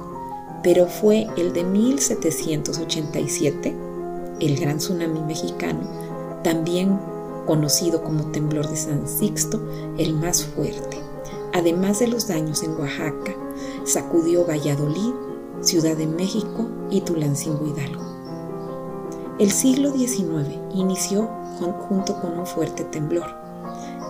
[0.64, 3.76] Pero fue el de 1787,
[4.40, 5.82] el gran tsunami mexicano,
[6.44, 7.00] también
[7.46, 9.60] conocido como temblor de San Sixto,
[9.98, 11.00] el más fuerte.
[11.54, 13.36] Además de los daños en Oaxaca,
[13.84, 15.14] sacudió Valladolid,
[15.62, 18.04] Ciudad de México y Tulancingo Hidalgo.
[19.40, 21.30] El siglo XIX inició
[21.88, 23.28] junto con un fuerte temblor,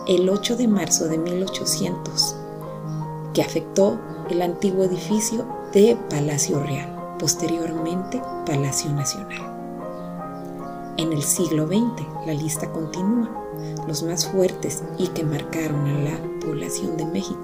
[0.08, 2.36] el 8 de marzo de 1800,
[3.34, 9.42] que afectó el antiguo edificio de Palacio Real, posteriormente Palacio Nacional.
[10.98, 13.30] En el siglo XX la lista continúa.
[13.88, 17.42] Los más fuertes y que marcaron a la población de México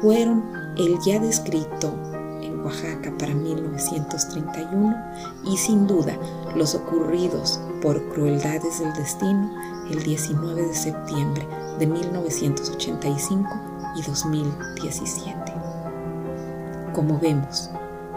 [0.00, 0.44] fueron
[0.78, 1.92] el ya descrito
[2.40, 4.96] en Oaxaca para 1931
[5.44, 6.16] y sin duda
[6.56, 9.50] los ocurridos por crueldades del destino
[9.90, 11.46] el 19 de septiembre
[11.78, 13.50] de 1985
[13.94, 15.37] y 2017.
[16.98, 17.70] Como vemos,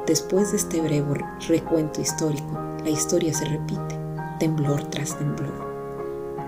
[0.07, 3.95] después de este breve recuento histórico, la historia se repite
[4.39, 5.53] temblor tras temblor.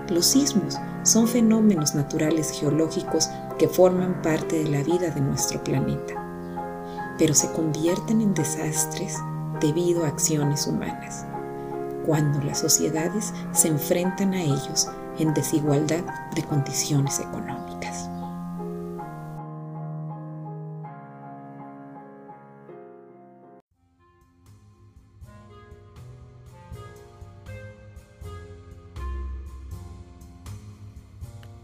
[0.08, 6.14] Los sismos son fenómenos naturales geológicos que forman parte de la vida de nuestro planeta,
[7.18, 9.16] pero se convierten en desastres
[9.60, 11.24] debido a acciones humanas.
[12.04, 14.88] Cuando las sociedades se enfrentan a ellos,
[15.20, 16.02] en desigualdad
[16.34, 18.10] de condiciones económicas.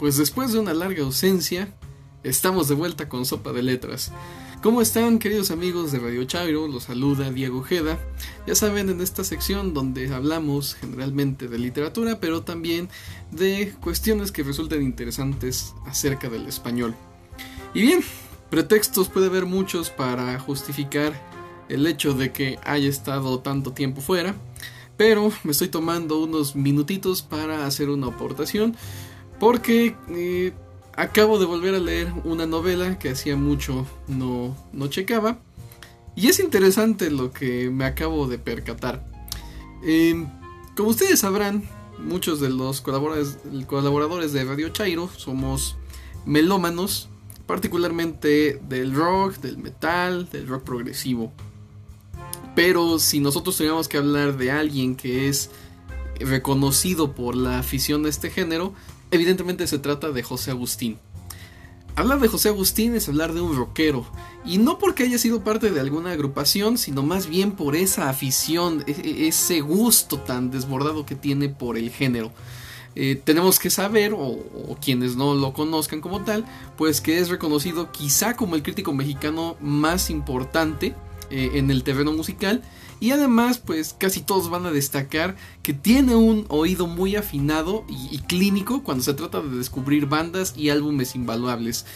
[0.01, 1.75] Pues después de una larga ausencia,
[2.23, 4.13] estamos de vuelta con Sopa de Letras.
[4.63, 6.67] ¿Cómo están queridos amigos de Radio Chairo?
[6.69, 7.99] Los saluda Diego Ojeda.
[8.47, 12.89] Ya saben, en esta sección donde hablamos generalmente de literatura, pero también
[13.31, 16.95] de cuestiones que resulten interesantes acerca del español.
[17.75, 18.01] Y bien,
[18.49, 21.13] pretextos puede haber muchos para justificar
[21.69, 24.35] el hecho de que haya estado tanto tiempo fuera,
[24.97, 28.75] pero me estoy tomando unos minutitos para hacer una aportación
[29.41, 30.53] porque eh,
[30.95, 35.39] acabo de volver a leer una novela que hacía mucho no, no checaba.
[36.15, 39.05] Y es interesante lo que me acabo de percatar.
[39.83, 40.29] Em,
[40.77, 41.65] como ustedes sabrán,
[41.99, 45.77] muchos de los colaboradores, colaboradores de Radio Chairo somos
[46.27, 47.09] melómanos,
[47.47, 51.33] particularmente del rock, del metal, del rock progresivo.
[52.55, 55.51] Pero si nosotros tuviéramos que hablar de alguien que es
[56.19, 58.75] reconocido por la afición a este género,
[59.11, 60.99] Evidentemente se trata de José Agustín.
[61.97, 64.07] Hablar de José Agustín es hablar de un rockero,
[64.45, 68.85] y no porque haya sido parte de alguna agrupación, sino más bien por esa afición,
[68.87, 72.31] e, e, ese gusto tan desbordado que tiene por el género.
[72.95, 74.39] Eh, tenemos que saber, o,
[74.81, 76.45] quienes no lo conozcan como tal,
[76.79, 80.95] pues que es reconocido quizá como el crítico mexicano más importante
[81.31, 82.63] eh, en el terreno musical
[83.01, 88.19] y además, pues casi todos van a destacar que tiene un oído muy afinado y,
[88.19, 91.87] clínico cuando se trata de descubrir bandas y álbumes invaluables.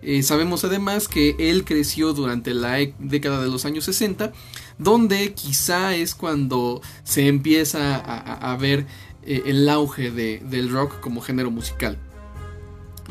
[0.00, 4.32] Eh, sabemos además que él creció durante la e, década de los años 60,
[4.78, 8.86] donde quizá es cuando se empieza a, ver
[9.22, 11.98] eh, el auge del rock como género musical.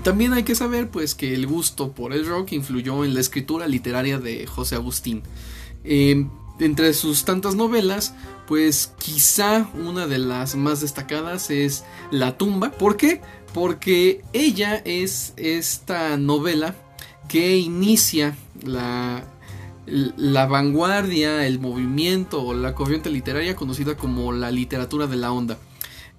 [0.01, 3.67] También hay que saber pues que el gusto por el rock influyó en la escritura
[3.67, 5.21] literaria de José Agustín.
[5.83, 6.25] Eh,
[6.59, 8.13] entre sus tantas novelas,
[8.47, 12.71] pues quizá una de las más destacadas es La tumba.
[12.71, 13.21] ¿Por qué?
[13.53, 16.75] Porque ella es esta novela
[17.27, 19.23] que inicia la,
[19.85, 25.57] la vanguardia, el movimiento o la corriente literaria conocida como la literatura de la onda.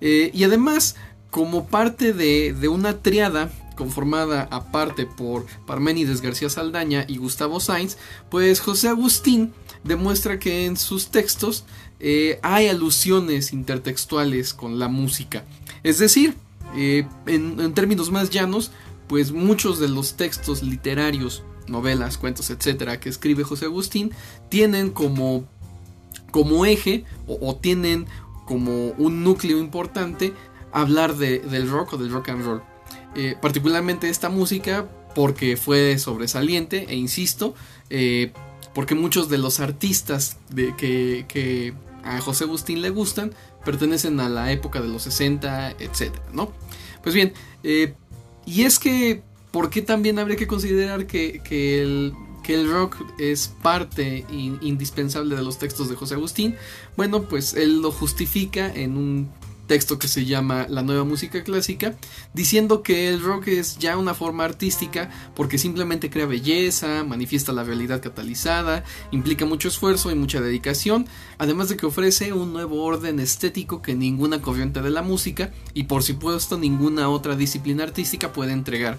[0.01, 0.97] Eh, y además,
[1.31, 7.97] como parte de, de una triada conformada aparte por Parménides García Saldaña y Gustavo Sainz,
[8.31, 9.53] pues José Agustín
[9.85, 11.65] demuestra que en sus textos
[12.01, 15.45] eh, hay alusiones intertextuales con la música.
[15.83, 16.35] Es decir,
[16.77, 18.73] eh, en, términos más llanos,
[19.07, 24.13] pues muchos de los textos literarios, novelas, cuentos, etcétera, que escribe José Agustín,
[24.49, 25.45] tienen como,
[26.31, 28.07] como eje o, tienen
[28.45, 30.33] como un núcleo importante
[30.73, 32.63] hablar del rock o del rock and roll.
[33.15, 37.55] Eh, particularmente esta música porque fue sobresaliente e insisto,
[38.75, 43.33] porque muchos de los artistas de, que, a José Agustín le gustan
[43.65, 46.53] pertenecen a la época de los 60, etcétera, ¿no?
[47.03, 47.95] Pues bien, eh,
[48.45, 51.41] y es que, ¿por qué también habría que considerar que,
[51.81, 56.57] el, que el rock es parte indispensable de los textos de José Agustín?
[56.97, 59.31] Bueno, pues él lo justifica en un
[59.67, 61.95] texto que se llama La nueva música clásica,
[62.33, 67.65] diciendo que el rock es ya una forma artística porque simplemente crea belleza, manifiesta la
[67.65, 71.07] realidad catalizada, implica mucho esfuerzo y mucha dedicación,
[71.39, 75.85] además de que ofrece un nuevo orden estético que ninguna corriente de la música y
[75.85, 78.99] por supuesto ninguna otra disciplina artística puede entregar.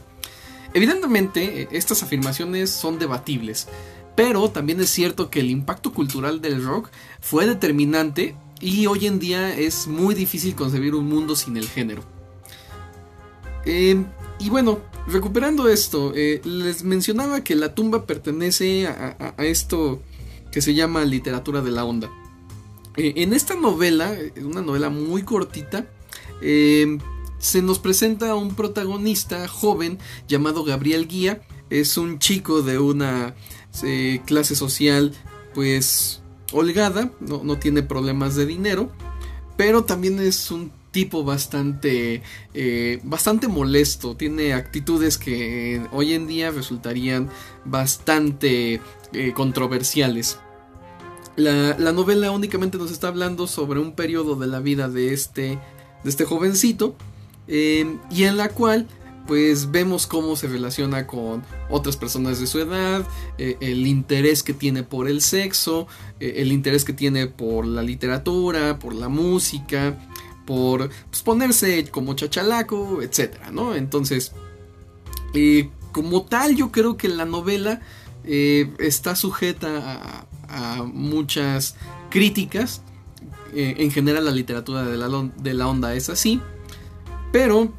[0.74, 3.70] Evidentemente, estas afirmaciones son debatibles,
[4.16, 6.90] pero también es cierto que el impacto cultural del rock
[7.22, 12.04] fue determinante y hoy en día es muy difícil concebir un mundo sin el género.
[13.66, 14.06] Em,
[14.40, 20.02] y bueno, recuperando esto, eh, les mencionaba que la tumba pertenece a, esto
[20.52, 22.10] que se llama literatura de la onda.
[22.96, 25.88] Eh, en esta novela, una novela muy cortita,
[26.42, 27.00] em,
[27.40, 31.42] se nos presenta un protagonista joven llamado Gabriel Guía.
[31.70, 33.36] Es un chico de una
[33.84, 35.14] eh, clase social
[35.54, 38.92] pues holgada, no, tiene problemas de dinero,
[39.58, 42.22] pero también es un tipo bastante,
[42.54, 47.30] eh, bastante molesto, tiene actitudes que hoy en día resultarían
[47.66, 48.80] bastante
[49.14, 50.40] eh, controversiales.
[51.36, 55.60] La, novela únicamente nos está hablando sobre un periodo de la vida de este,
[56.04, 56.96] de este jovencito
[57.50, 58.88] eh, y en la cual
[59.28, 63.06] pues vemos cómo se relaciona con otras personas de su edad,
[63.38, 65.88] eh, el interés que tiene por el sexo,
[66.20, 69.98] eh, el interés que tiene por la literatura, por la música,
[70.46, 73.76] por pues, ponerse como chachalaco, etcétera, ¿no?
[73.76, 74.34] Entonces,
[75.34, 77.82] eh, como tal, yo creo que la novela
[78.28, 81.76] está sujeta a, muchas
[82.10, 82.82] críticas.
[83.54, 86.42] En general, la literatura de la, de la onda es así.
[87.32, 87.72] Pero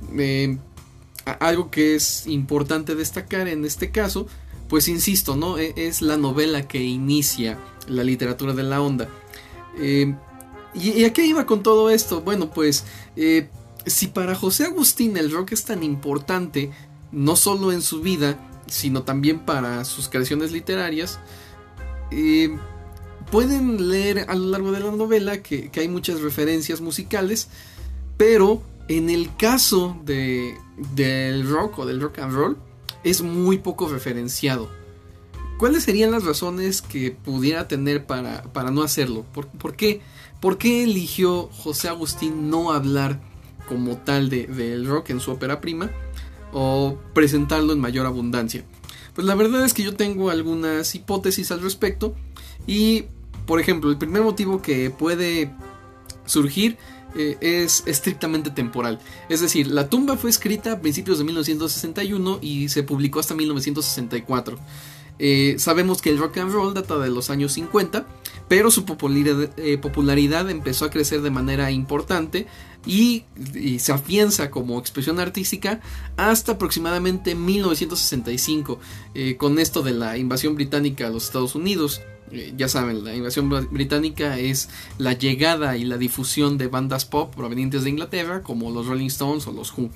[1.27, 4.27] algo que es importante destacar en este caso,
[4.69, 5.59] pues insisto, ¿no?
[5.59, 7.59] E, es la novela que inicia
[7.89, 9.09] la literatura de la onda.
[10.75, 12.21] ¿Y a qué iba con todo esto?
[12.21, 12.85] Bueno, pues
[13.17, 13.49] eh,
[13.87, 16.71] si para José Agustín el rock es tan importante,
[17.13, 21.19] no solo en su vida, sino también para sus creaciones literarias,
[22.11, 22.57] eh,
[23.31, 27.49] pueden leer a lo largo de la novela que, hay muchas referencias musicales,
[28.17, 30.57] pero en el caso de,
[30.95, 32.57] del rock o del rock and roll,
[33.05, 34.69] es muy poco referenciado.
[35.59, 39.25] ¿Cuáles serían las razones que pudiera tener para, para no hacerlo?
[39.33, 40.03] ¿Por, ¿Por, qué?
[40.41, 43.21] ¿Por qué eligió José Agustín no hablar
[43.69, 45.91] como tal del de, rock en su ópera prima
[46.53, 48.65] o presentarlo en mayor abundancia?
[49.15, 52.15] Pues la verdad es que yo tengo algunas hipótesis al respecto
[52.67, 53.07] y,
[53.47, 55.51] por ejemplo, el primer motivo que puede
[56.27, 56.77] surgir
[57.17, 58.99] eh, es estrictamente temporal.
[59.29, 64.59] Es decir, la tumba fue escrita a principios de 1961 y se publicó hasta 1964.
[65.19, 68.07] Eh, sabemos que el rock and roll data de los años 50,
[68.49, 68.85] pero su
[69.57, 72.47] eh, popularidad, empezó a crecer de manera importante
[72.87, 73.25] y,
[73.79, 75.81] se afianza como expresión artística
[76.17, 78.79] hasta aproximadamente 1965,
[79.15, 82.03] eh, con esto de la invasión británica a los Estados Unidos.
[82.57, 87.85] ya saben, la invasión británica es la llegada y la difusión de bandas pop provenientes
[87.85, 89.91] de Inglaterra, como los Rolling Stones o los Who.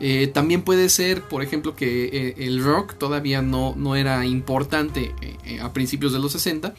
[0.00, 5.14] Eh, también puede ser, por ejemplo, que eh, el rock todavía no, no era importante
[5.20, 6.74] eh, a principios de los 60,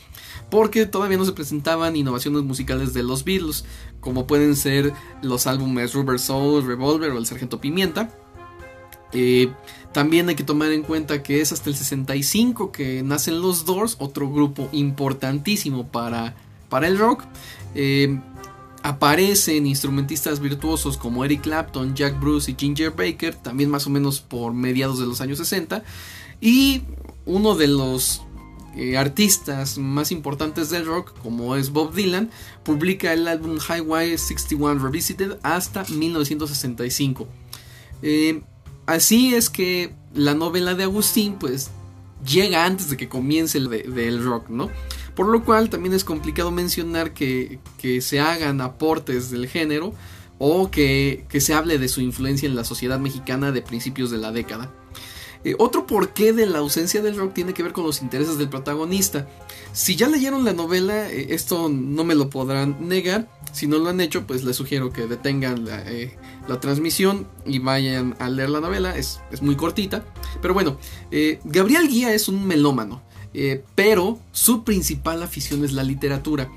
[0.49, 3.65] porque todavía no se presentaban innovaciones musicales de los Beatles,
[4.01, 8.11] como pueden ser los álbumes Rubber Soul, Revolver o El Sargento Pimienta.
[9.93, 13.95] también hay que tomar en cuenta que es hasta el 65 que nacen los Doors,
[13.99, 16.35] otro grupo importantísimo para,
[16.67, 17.23] para el rock
[18.85, 24.19] aparecen instrumentistas virtuosos como Eric Clapton, Jack Bruce y Ginger Baker, también más o menos
[24.21, 25.83] por mediados de los años 60.
[26.39, 26.83] Y
[27.25, 28.21] uno de los
[28.75, 32.29] eh, artistas más importantes del rock, como es Bob Dylan,
[32.61, 37.27] publica el álbum Highway 61 Revisited hasta 1965.
[38.03, 38.43] Eh,
[38.85, 41.71] así es que la novela de Agustín, pues,
[42.23, 44.69] llega antes de que comience el del rock, ¿no?
[45.15, 47.59] Por lo cual también es complicado mencionar que,
[48.01, 49.93] se hagan aportes del género
[50.37, 54.31] o que, se hable de su influencia en la sociedad mexicana de principios de la
[54.31, 54.71] década.
[55.45, 58.49] Eh, otro porqué de la ausencia del rock tiene que ver con los intereses del
[58.49, 59.27] protagonista.
[59.73, 63.29] Si ya leyeron la novela, eh, esto no me lo podrán negar.
[63.53, 66.17] Si no lo han hecho, pues les sugiero que detengan la, eh,
[66.59, 68.97] transmisión y vayan a leer la novela.
[68.97, 70.03] Es, es muy cortita.
[70.41, 70.79] Pero bueno,
[71.43, 73.04] Gabriel Guía es un melómano.
[73.37, 76.49] Eh, pero su principal afición es la literatura.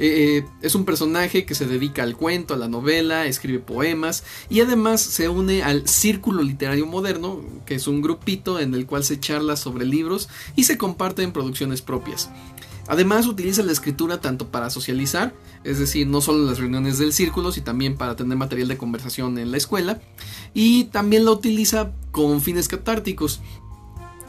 [0.00, 4.24] Eh, eh, es un personaje que se dedica al cuento, a la novela, escribe poemas
[4.50, 9.04] y además se une al Círculo Literario Moderno, que es un grupito en el cual
[9.04, 12.30] se charla sobre libros y se comparten producciones propias.
[12.88, 17.12] Además utiliza la escritura tanto para socializar, es decir, no solo en las reuniones del
[17.12, 20.02] círculo, sino también para tener material de conversación en la escuela,
[20.52, 23.40] y también la utiliza con fines catárticos,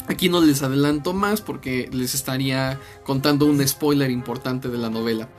[0.07, 5.29] Aquí no les adelanto más porque les estaría contando un spoiler importante de la novela.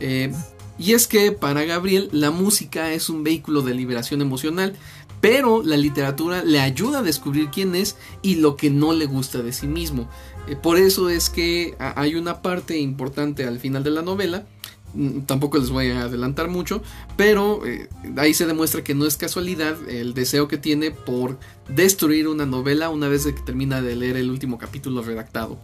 [0.00, 0.32] Eh,
[0.78, 4.74] y es que para Gabriel la música es un vehículo de liberación emocional,
[5.20, 9.42] pero la literatura le ayuda a descubrir quién es y lo que no le gusta
[9.42, 10.08] de sí mismo.
[10.48, 14.46] Eh, por eso es que hay una parte importante al final de la novela
[15.26, 16.82] tampoco les voy a adelantar mucho,
[17.16, 22.28] pero eh, ahí se demuestra que no es casualidad el deseo que tiene por destruir
[22.28, 25.58] una novela una vez que termina de leer el último capítulo redactado.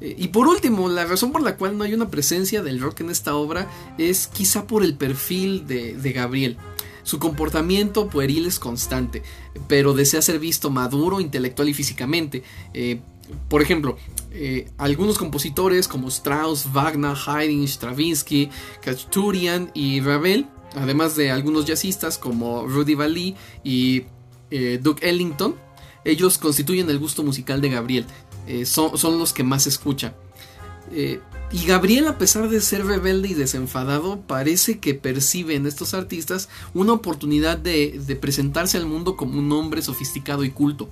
[0.00, 3.00] Eh, y por último, la razón por la cual no hay una presencia del rock
[3.00, 3.68] en esta obra
[3.98, 6.56] es quizá por el perfil de, Gabriel.
[7.02, 9.22] Su comportamiento pueril es constante,
[9.66, 12.42] pero desea ser visto maduro intelectual y físicamente.
[12.74, 13.00] Eh,
[13.48, 13.96] por ejemplo,
[14.30, 18.50] eh, algunos compositores como Strauss, Wagner, Haydn, Stravinsky,
[18.82, 24.04] Kachurian y Ravel, además de algunos jazzistas como Rudy Vallee y
[24.50, 25.54] eh, Duke Ellington,
[26.04, 28.06] ellos constituyen el gusto musical de Gabriel,
[28.46, 30.14] eh, son, los que más escucha.
[31.50, 36.48] y Gabriel, a pesar de ser rebelde y desenfadado, parece que percibe en estos artistas
[36.74, 40.88] una oportunidad de presentarse al mundo como un hombre sofisticado y culto.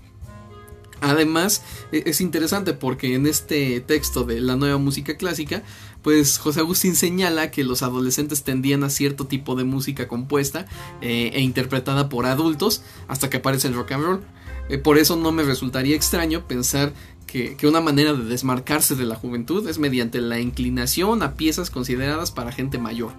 [1.01, 5.62] Además, e-, es interesante porque en este texto de la nueva música clásica,
[6.03, 10.66] pues José Agustín señala que los adolescentes tendían a cierto tipo de música compuesta
[11.01, 14.20] eh, e interpretada por adultos hasta que aparece el rock and roll.
[14.68, 16.92] Eh, por eso no me resultaría extraño pensar
[17.26, 22.30] que, una manera de desmarcarse de la juventud es mediante la inclinación a piezas consideradas
[22.30, 23.12] para gente mayor.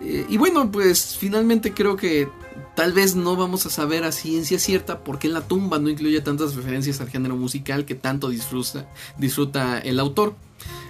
[0.00, 2.28] Eh, y bueno, pues finalmente creo que
[2.74, 6.20] tal vez no vamos a saber a ciencia cierta por qué la tumba no incluye
[6.20, 8.88] tantas referencias al género musical que tanto disfruta,
[9.18, 10.34] disfruta el autor.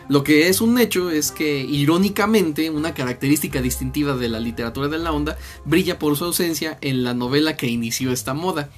[0.09, 4.99] Lo que es un hecho es que, irónicamente, una característica distintiva de la literatura de
[4.99, 8.71] la onda brilla por su ausencia en la novela que inició esta moda.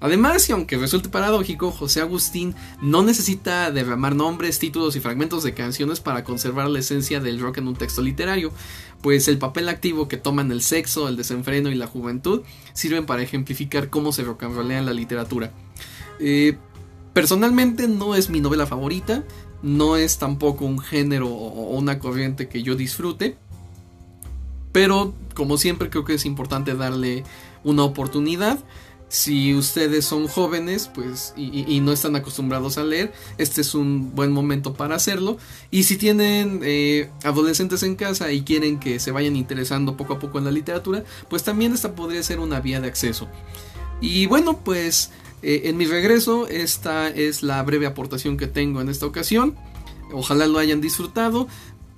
[0.00, 5.54] Además, y aunque resulte paradójico, José Agustín no necesita derramar nombres, títulos y fragmentos de
[5.54, 8.52] canciones para conservar la esencia del rock en un texto literario,
[9.02, 12.42] pues el papel activo que toman el sexo, el desenfreno y la juventud
[12.74, 15.52] sirven para ejemplificar cómo se en la literatura.
[16.20, 16.56] Eh,
[17.12, 19.24] personalmente no es mi novela favorita,
[19.62, 23.36] no es tampoco un género o una corriente que yo disfrute,
[24.70, 27.24] pero como siempre creo que es importante darle
[27.64, 28.58] una oportunidad.
[29.08, 34.32] Si ustedes son jóvenes pues, y, no están acostumbrados a leer, este es un buen
[34.32, 35.38] momento para hacerlo.
[35.70, 40.18] Y si tienen eh, adolescentes en casa y quieren que se vayan interesando poco a
[40.18, 43.28] poco en la literatura, pues también esta podría ser una vía de acceso.
[44.00, 45.10] Y bueno, pues
[45.42, 49.56] eh, en mi regreso, esta es la breve aportación que tengo en esta ocasión.
[50.12, 51.48] Ojalá lo hayan disfrutado.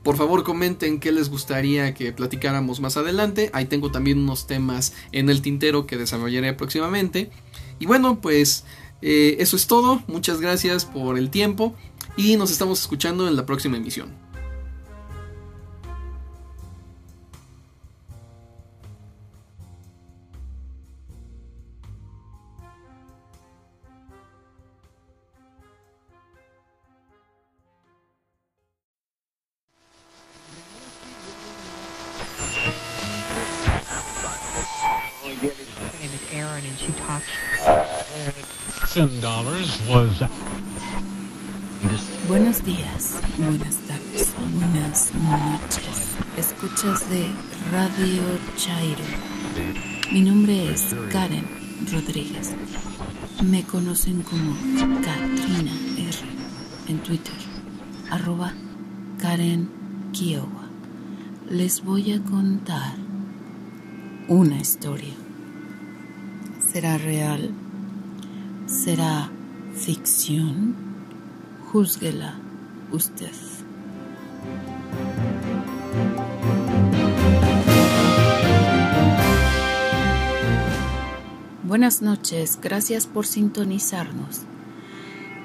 [0.03, 3.51] Por favor comenten qué les gustaría que platicáramos más adelante.
[3.53, 7.31] Ahí tengo también unos temas en el tintero que desarrollaré próximamente.
[7.79, 8.65] Y bueno, pues
[9.03, 10.03] eh, eso es todo.
[10.07, 11.75] Muchas gracias por el tiempo
[12.17, 14.30] y nos estamos escuchando en la próxima emisión.
[42.27, 46.17] Buenos días, buenas tardes, buenas noches.
[46.37, 47.27] Escuchas de
[47.71, 48.23] Radio
[48.57, 49.05] Chairo.
[50.11, 51.47] Mi nombre es Karen
[51.93, 52.53] Rodríguez.
[53.45, 54.57] Me conocen como
[55.03, 56.19] Katrina R
[56.89, 57.39] en Twitter,
[58.11, 58.53] arroba
[59.19, 59.71] Karen
[60.13, 60.69] Kiowa.
[61.49, 62.97] Les voy a contar
[64.27, 65.15] una historia.
[66.73, 67.55] ¿Será real?
[68.71, 69.29] ¿Será
[69.75, 70.77] ficción?
[71.73, 72.37] Júzguela
[72.93, 73.33] usted.
[81.65, 84.43] Buenas noches, gracias por sintonizarnos.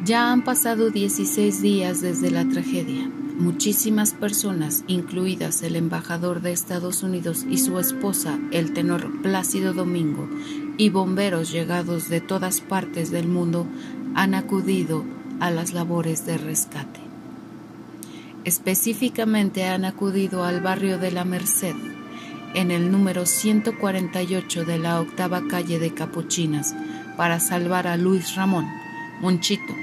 [0.04, 3.10] Ya han pasado 16 días desde la tragedia.
[3.40, 10.30] Muchísimas personas, incluidas el embajador de Estados Unidos y su esposa, el tenor Plácido Domingo,
[10.78, 13.66] y bomberos llegados de todas partes del mundo
[14.14, 15.04] han acudido
[15.40, 17.00] a las labores de rescate.
[18.44, 21.76] Específicamente han acudido al barrio de La Merced,
[22.54, 26.76] en el número 148 de la octava calle de Capuchinas,
[27.18, 28.68] para salvar a Luis Ramón,
[29.22, 29.74] Monchito.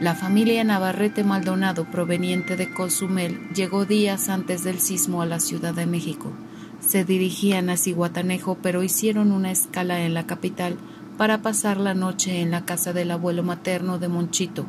[0.00, 5.74] La familia Navarrete Maldonado, proveniente de Cozumel, llegó días antes del sismo a la Ciudad
[5.74, 6.32] de México
[6.80, 10.76] se dirigían a Cihuatanejo, pero hicieron una escala en la capital
[11.16, 14.64] para pasar la noche en la casa del abuelo materno de Monchito,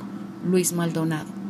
[0.45, 1.41] Luis Maldonado.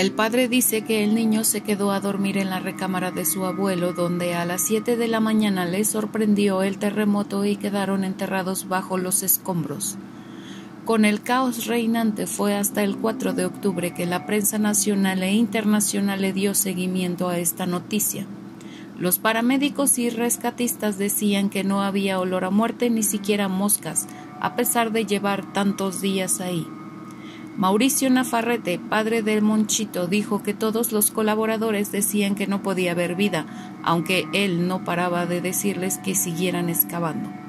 [0.00, 3.44] El padre dice que el niño se quedó a dormir en la recámara de su
[3.44, 8.66] abuelo, donde a las siete de la mañana le sorprendió el terremoto y quedaron enterrados
[8.66, 9.98] bajo los escombros.
[10.90, 15.30] Con el caos reinante fue hasta el 4 de octubre que la prensa nacional e
[15.30, 18.26] internacional le dio seguimiento a esta noticia.
[18.98, 24.08] Los paramédicos y rescatistas decían que no había olor a muerte ni siquiera moscas,
[24.40, 26.66] a pesar de llevar tantos días ahí.
[27.56, 33.14] Mauricio Nafarrete, padre del Monchito, dijo que todos los colaboradores decían que no podía haber
[33.14, 33.46] vida,
[33.84, 37.39] aunque él no paraba de decirles que siguieran excavando.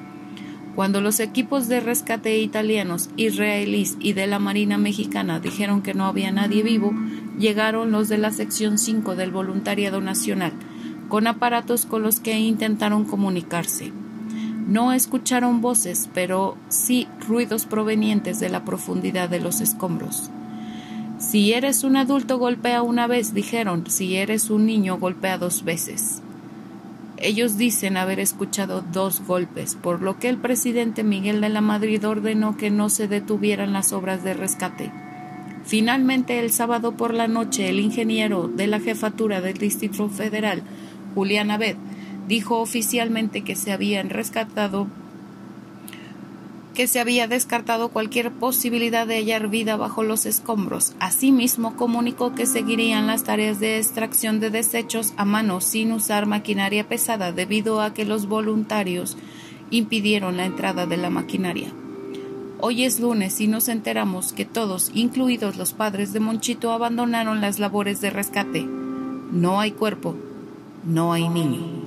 [0.75, 6.05] Cuando los equipos de rescate italianos, israelíes y de la Marina Mexicana dijeron que no
[6.05, 6.93] había nadie vivo,
[7.37, 10.53] llegaron los de la sección 5 del Voluntariado Nacional,
[11.09, 13.91] con aparatos con los que intentaron comunicarse.
[14.65, 20.29] No escucharon voces, pero sí ruidos provenientes de la profundidad de los escombros.
[21.19, 26.21] Si eres un adulto golpea una vez, dijeron, si eres un niño golpea dos veces.
[27.23, 32.05] Ellos dicen haber escuchado dos golpes, por lo que el presidente Miguel de la Madrid
[32.07, 34.91] ordenó que no se detuvieran las obras de rescate.
[35.63, 40.63] Finalmente, el sábado por la noche, el ingeniero de la jefatura del Distrito Federal,
[41.13, 41.75] Julián Abed,
[42.27, 44.87] dijo oficialmente que se habían rescatado
[46.73, 50.93] que se había descartado cualquier posibilidad de hallar vida bajo los escombros.
[50.99, 56.87] Asimismo, comunicó que seguirían las tareas de extracción de desechos a mano sin usar maquinaria
[56.87, 59.17] pesada debido a que los voluntarios
[59.69, 61.73] impidieron la entrada de la maquinaria.
[62.59, 67.57] Hoy es lunes y nos enteramos que todos, incluidos los padres de Monchito, abandonaron las
[67.57, 68.61] labores de rescate.
[68.61, 70.15] No hay cuerpo,
[70.85, 71.80] no hay niño.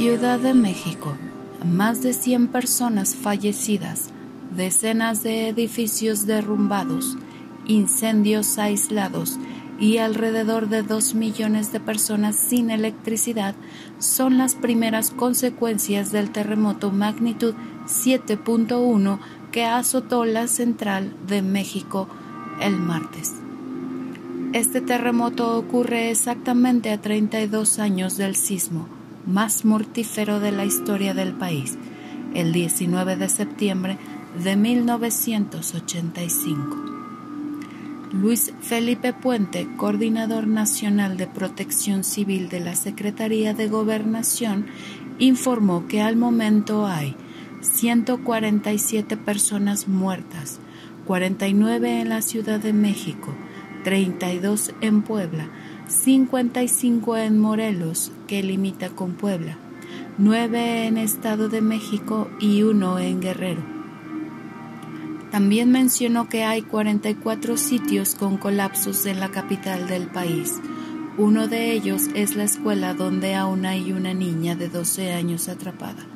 [0.00, 1.14] Ciudad de México.
[1.62, 4.08] Más de 100 personas fallecidas,
[4.56, 7.18] decenas de edificios derrumbados,
[7.66, 9.38] incendios aislados
[9.78, 13.54] y alrededor de 2 millones de personas sin electricidad
[13.98, 17.52] son las primeras consecuencias del terremoto magnitud
[17.84, 19.18] 7.1
[19.52, 22.08] que azotó la central de México
[22.62, 23.34] el martes.
[24.54, 28.99] Este terremoto ocurre exactamente a 32 años del sismo
[29.30, 31.78] más mortífero de la historia del país,
[32.34, 33.98] el 19 de septiembre
[34.42, 36.76] de 1985.
[38.12, 44.66] Luis Felipe Puente, coordinador nacional de protección civil de la Secretaría de Gobernación,
[45.20, 47.14] informó que al momento hay
[47.60, 50.58] 147 personas muertas,
[51.06, 53.32] 49 en la Ciudad de México,
[53.84, 55.48] 32 en Puebla,
[55.90, 59.58] 55 en Morelos, que limita con Puebla,
[60.18, 63.62] 9 en Estado de México y 1 en Guerrero.
[65.32, 70.60] También mencionó que hay 44 sitios con colapsos en la capital del país.
[71.18, 76.06] Uno de ellos es la escuela donde aún hay una niña de 12 años atrapada.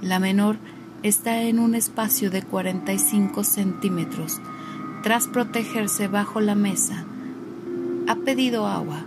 [0.00, 0.58] La menor
[1.02, 4.40] está en un espacio de 45 centímetros.
[5.02, 7.04] Tras protegerse bajo la mesa,
[8.08, 9.04] ha pedido agua.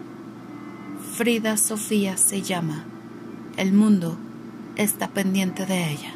[1.15, 2.85] Frida Sofía se llama.
[3.57, 4.15] El mundo
[4.75, 6.13] está pendiente de ella.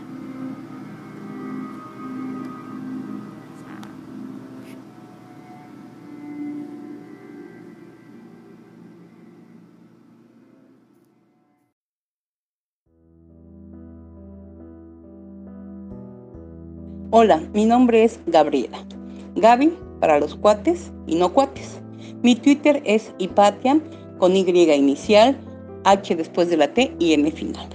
[17.09, 18.77] Hola, mi nombre es Gabriela.
[19.35, 21.84] Gaby para los cuates y no cuates.
[22.23, 23.79] Mi Twitter es Hipatia
[24.17, 24.41] con Y
[24.73, 25.37] inicial,
[25.83, 27.67] H después de la T y M final.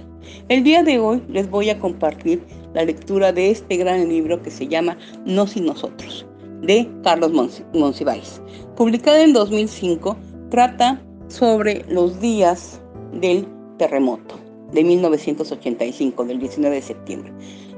[0.49, 4.51] El día de hoy les voy a compartir la lectura de este gran libro que
[4.51, 6.25] se llama No sin nosotros,
[6.61, 7.31] de Carlos
[7.73, 8.41] Monsiváis.
[8.75, 10.17] Publicado en 2005,
[10.49, 12.81] trata sobre los días
[13.13, 14.39] del terremoto
[14.71, 17.31] de 1985, del 19 de septiembre.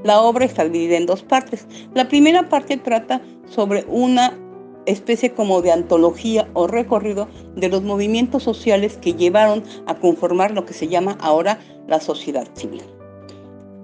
[0.04, 1.66] La obra está dividida en dos partes.
[1.94, 4.38] La primera parte trata sobre una
[4.86, 10.64] especie como de antología o recorrido de los movimientos sociales que llevaron a conformar lo
[10.64, 12.82] que se llama ahora la sociedad civil.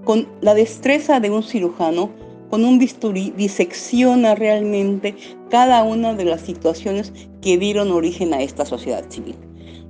[0.05, 2.11] Con la destreza de un cirujano,
[2.51, 5.15] con un bisturí, disecciona realmente
[5.51, 9.37] cada una de las situaciones que dieron origen a esta sociedad civil.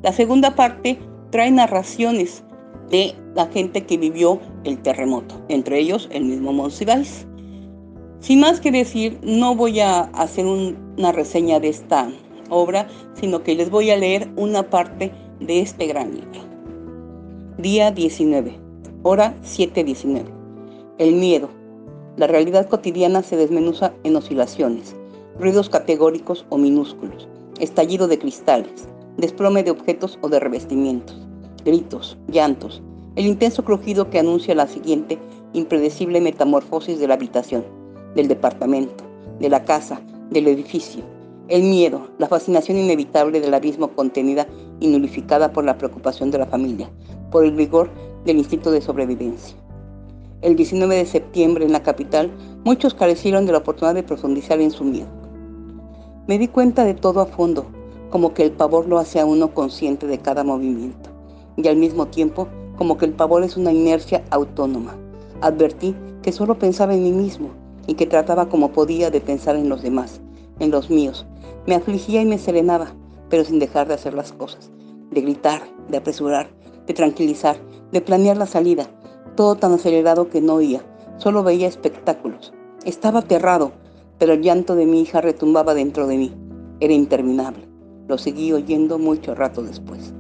[0.03, 0.99] La segunda parte
[1.31, 2.43] trae narraciones
[2.91, 7.27] de la gente que vivió el terremoto, entre ellos el mismo Monsiváis.
[8.21, 12.11] Sin más que decir, no voy a hacer una reseña de esta
[12.51, 15.11] obra, sino que les voy a leer una parte
[15.41, 16.41] de este gran libro.
[17.57, 18.59] Día 19,
[19.05, 20.25] hora 7.19.
[20.99, 21.49] El miedo.
[22.18, 24.95] La realidad cotidiana se desmenuza en oscilaciones,
[25.39, 27.27] ruidos categóricos o minúsculos,
[27.59, 31.16] estallido de cristales, desplome de objetos o de revestimientos,
[31.64, 32.83] gritos, llantos,
[33.16, 35.18] el intenso crujido que anuncia la siguiente
[35.55, 37.80] impredecible metamorfosis de la habitación
[38.15, 39.05] del departamento,
[39.39, 40.01] de la casa,
[40.31, 41.03] del edificio.
[41.49, 44.47] El miedo, la fascinación inevitable del abismo contenida
[44.79, 46.89] y nulificada por la preocupación de la familia,
[47.31, 47.91] por el rigor
[48.25, 49.57] del instinto de sobrevivencia.
[50.43, 52.31] El 19 de septiembre en la capital,
[52.65, 55.09] muchos carecieron de la oportunidad de profundizar en su miedo.
[56.27, 57.67] Me di cuenta de todo a fondo,
[58.11, 61.11] como que el pavor lo hace a uno consciente de cada movimiento,
[61.57, 64.97] y al mismo tiempo como que el pavor es una inercia autónoma.
[65.43, 67.51] Advertí que solo pensaba en mí mismo,
[67.91, 70.20] y que trataba como podía de pensar en los demás,
[70.61, 71.26] en los míos.
[71.66, 72.95] Me afligía y me serenaba,
[73.28, 74.70] pero sin dejar de hacer las cosas,
[75.11, 76.49] de gritar, de apresurar,
[76.86, 77.57] de tranquilizar,
[77.91, 78.86] de planear la salida,
[79.34, 80.82] todo tan acelerado que no oía,
[81.16, 82.53] solo veía espectáculos.
[82.84, 83.72] Estaba aterrado,
[84.18, 86.32] pero el llanto de mi hija retumbaba dentro de mí.
[86.78, 87.66] Era interminable.
[88.07, 90.14] Lo seguí oyendo mucho rato después.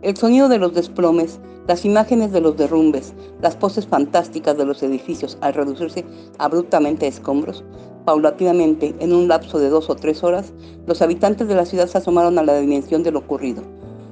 [0.00, 4.82] El sonido de los desplomes, las imágenes de los derrumbes, las poses fantásticas de los
[4.82, 6.04] edificios al reducirse
[6.38, 7.64] abruptamente a escombros,
[8.04, 10.52] paulatinamente, en un lapso de dos o tres horas,
[10.86, 13.62] los habitantes de la ciudad se asomaron a la dimensión de lo ocurrido.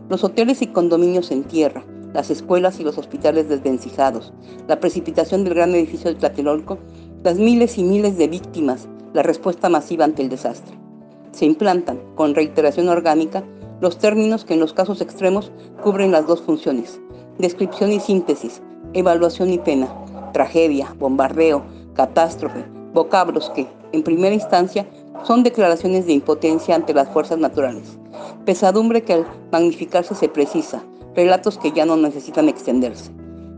[0.08, 4.32] Los hoteles y condominios en tierra, las escuelas y los hospitales desvencijados,
[4.68, 6.78] la precipitación del gran edificio de Tlatelolco,
[7.22, 10.76] las miles y miles de víctimas, la respuesta masiva ante el desastre.
[11.30, 13.44] Se implantan, con reiteración orgánica,
[13.80, 15.52] los términos que en los casos extremos
[15.82, 17.00] cubren las dos funciones,
[17.38, 18.62] descripción y síntesis,
[18.92, 19.88] evaluación y pena,
[20.32, 21.62] tragedia, bombardeo,
[21.94, 24.86] catástrofe, vocablos que, en primera instancia,
[25.24, 27.98] son declaraciones de impotencia ante las fuerzas naturales,
[28.44, 33.10] pesadumbre que al magnificarse se precisa, relatos que ya no necesitan extenderse.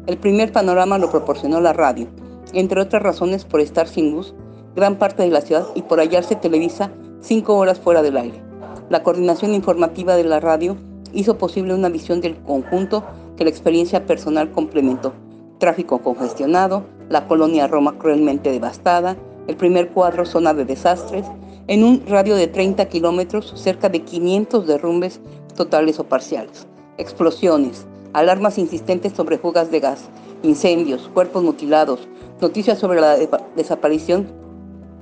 [0.06, 2.06] El primer panorama lo proporcionó la radio,
[2.52, 4.34] entre otras razones por estar sin luz
[4.76, 8.42] gran parte de la ciudad y por hallarse Televisa cinco horas fuera del aire.
[8.88, 10.76] La coordinación informativa de la radio
[11.12, 13.02] hizo posible una visión del conjunto
[13.36, 15.12] que la experiencia personal complementó.
[15.58, 19.16] Tráfico congestionado, la colonia Roma cruelmente devastada,
[19.46, 21.26] el primer cuadro zona de desastres,
[21.68, 25.20] en un radio de 30 kilómetros, cerca de 500 derrumbes
[25.56, 26.66] totales o parciales,
[26.98, 30.08] explosiones, alarmas insistentes sobre fugas de gas,
[30.42, 32.08] incendios, cuerpos mutilados,
[32.40, 33.16] noticias sobre la
[33.56, 34.28] desaparición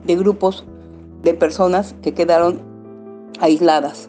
[0.07, 0.65] de grupos
[1.23, 2.61] de personas que quedaron
[3.41, 4.09] aisladas,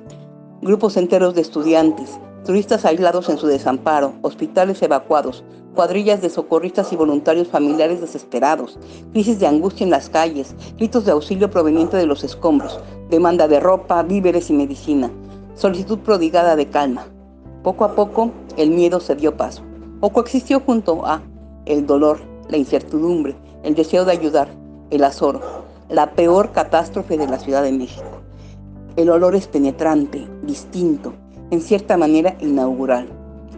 [0.62, 5.44] grupos enteros de estudiantes, turistas aislados en su desamparo, hospitales evacuados,
[5.74, 8.80] cuadrillas de socorristas y voluntarios familiares desesperados,
[9.12, 12.80] crisis de angustia en las calles, gritos de auxilio proveniente de los escombros,
[13.10, 15.12] demanda de ropa, víveres y medicina,
[15.56, 17.08] solicitud prodigada de calma.
[17.64, 19.64] Poco a poco el miedo se dio paso,
[20.00, 21.24] o coexistió junto a
[21.66, 24.50] el dolor, la incertidumbre, el deseo de ayudar,
[24.92, 25.42] el azoro,
[25.90, 28.06] la peor catástrofe de la Ciudad de México.
[28.96, 31.14] El olor es penetrante, distinto,
[31.52, 33.10] en cierta manera inaugural.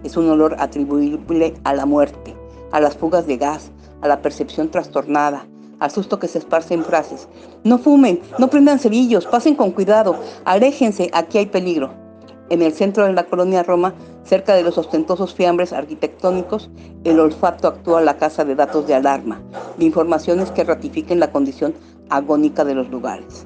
[0.04, 2.36] Es un olor atribuible a la muerte,
[2.72, 3.72] a las fugas de gas,
[4.02, 5.48] a la percepción trastornada,
[5.80, 7.28] al susto que se esparce en frases.
[7.64, 10.16] No fumen, no prendan cerillos, pasen con cuidado,
[10.46, 11.94] aléjense, aquí hay peligro.
[12.50, 16.70] En el centro de la colonia Roma, cerca de los ostentosos fiambres arquitectónicos,
[17.04, 19.42] el olfato actúa la casa de datos de alarma,
[19.78, 21.74] de informaciones que ratifiquen la condición
[22.10, 23.46] agónica de los lugares.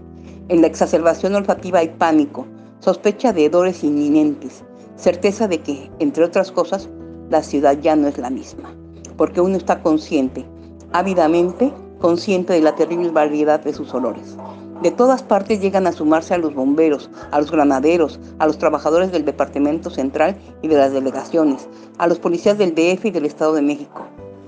[0.50, 2.46] En la exacerbación olfativa hay pánico,
[2.82, 4.64] sospecha de hedores inminentes,
[4.96, 6.90] certeza de que, entre otras cosas,
[7.30, 8.76] la ciudad ya no es la misma,
[9.18, 10.46] porque uno está consciente,
[10.92, 14.36] ávidamente consciente de la terrible variedad de sus olores.
[14.82, 19.12] De todas partes llegan a sumarse a los bomberos, a los granaderos, a los trabajadores
[19.12, 21.70] del Departamento Central y de las delegaciones,
[22.00, 24.08] a los policías del DF y del Estado de México.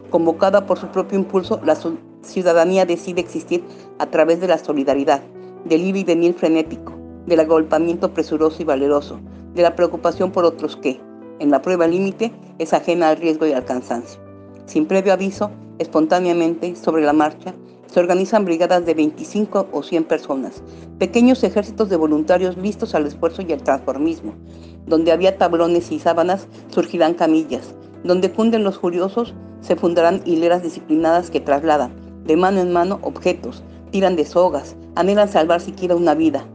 [0.10, 1.78] Convocada por su propio impulso, la
[2.24, 3.64] ciudadanía decide existir
[4.00, 5.22] a través de la solidaridad,
[5.66, 9.20] del ir y venir frenético, del agolpamiento presuroso y valeroso,
[9.54, 11.00] de la preocupación por otros que,
[11.40, 14.20] en la prueba límite, es ajena al riesgo y al cansancio.
[14.66, 17.54] Sin previo aviso, espontáneamente, sobre la marcha,
[17.88, 20.64] se organizan brigadas de 25 o 100 personas,
[20.98, 24.34] pequeños ejércitos de voluntarios listos al esfuerzo y al transformismo.
[24.88, 27.76] Donde había tablones y sábanas, surgirán camillas.
[28.04, 31.94] Donde funden los furiosos, se fundarán hileras disciplinadas que trasladan,
[32.26, 36.46] de mano en mano, objetos, tiran de sogas, anhelan salvar siquiera una vida.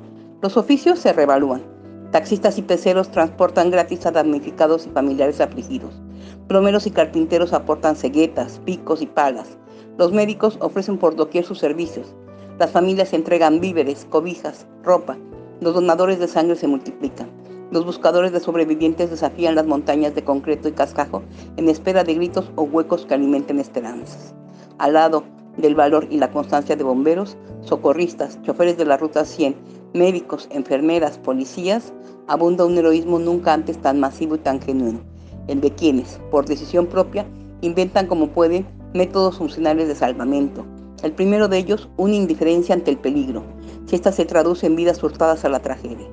[0.40, 1.64] Los oficios se revalúan.
[2.12, 6.00] Taxistas y peceros transportan gratis a damnificados y familiares afligidos.
[6.46, 9.58] Plomeros y carpinteros aportan ceguetas, picos y palas.
[9.98, 12.14] Los médicos ofrecen por doquier sus servicios.
[12.60, 15.18] Las familias entregan víveres, cobijas, ropa.
[15.60, 17.28] Los donadores de sangre se multiplican.
[17.72, 21.24] Los buscadores de sobrevivientes desafían las montañas de concreto y cascajo
[21.56, 24.36] en espera de gritos o huecos que alimenten esperanzas.
[24.78, 25.24] Al lado
[25.56, 31.18] del valor y la constancia de bomberos, socorristas, choferes de la Ruta 100, médicos, enfermeras,
[31.18, 31.92] policías,
[32.26, 35.00] abunda un heroísmo nunca antes tan masivo y tan genuino,
[35.46, 37.26] el de quienes, por decisión propia,
[37.62, 40.64] inventan como pueden métodos funcionales de salvamento.
[41.02, 43.44] El primero de ellos, una indiferencia ante el peligro,
[43.86, 46.08] si ésta se traduce en vidas hurtadas a la tragedia.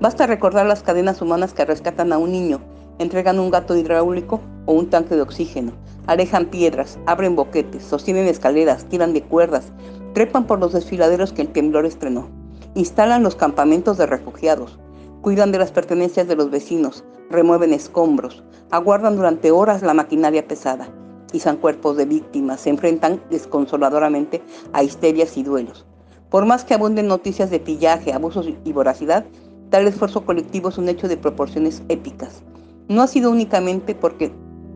[0.00, 2.60] Basta recordar las cadenas humanas que rescatan a un niño,
[2.98, 5.72] entregan un gato hidráulico o un tanque de oxígeno,
[6.06, 9.72] alejan piedras, abren boquetes, sostienen escaleras, tiran de cuerdas,
[10.12, 12.28] trepan por los desfiladeros que el temblor estrenó,
[12.76, 14.78] instalan los campamentos de refugiados,
[15.22, 20.88] cuidan de las pertenencias de los vecinos, remueven escombros, aguardan durante horas la maquinaria pesada,
[21.32, 24.42] izan cuerpos de víctimas, se enfrentan desconsoladoramente
[24.74, 25.86] a histerias y duelos.
[26.28, 29.24] Por más que abunden noticias de pillaje, abusos y voracidad,
[29.70, 32.42] tal esfuerzo colectivo es un hecho de proporciones épicas.
[32.88, 34.32] No ha sido únicamente porque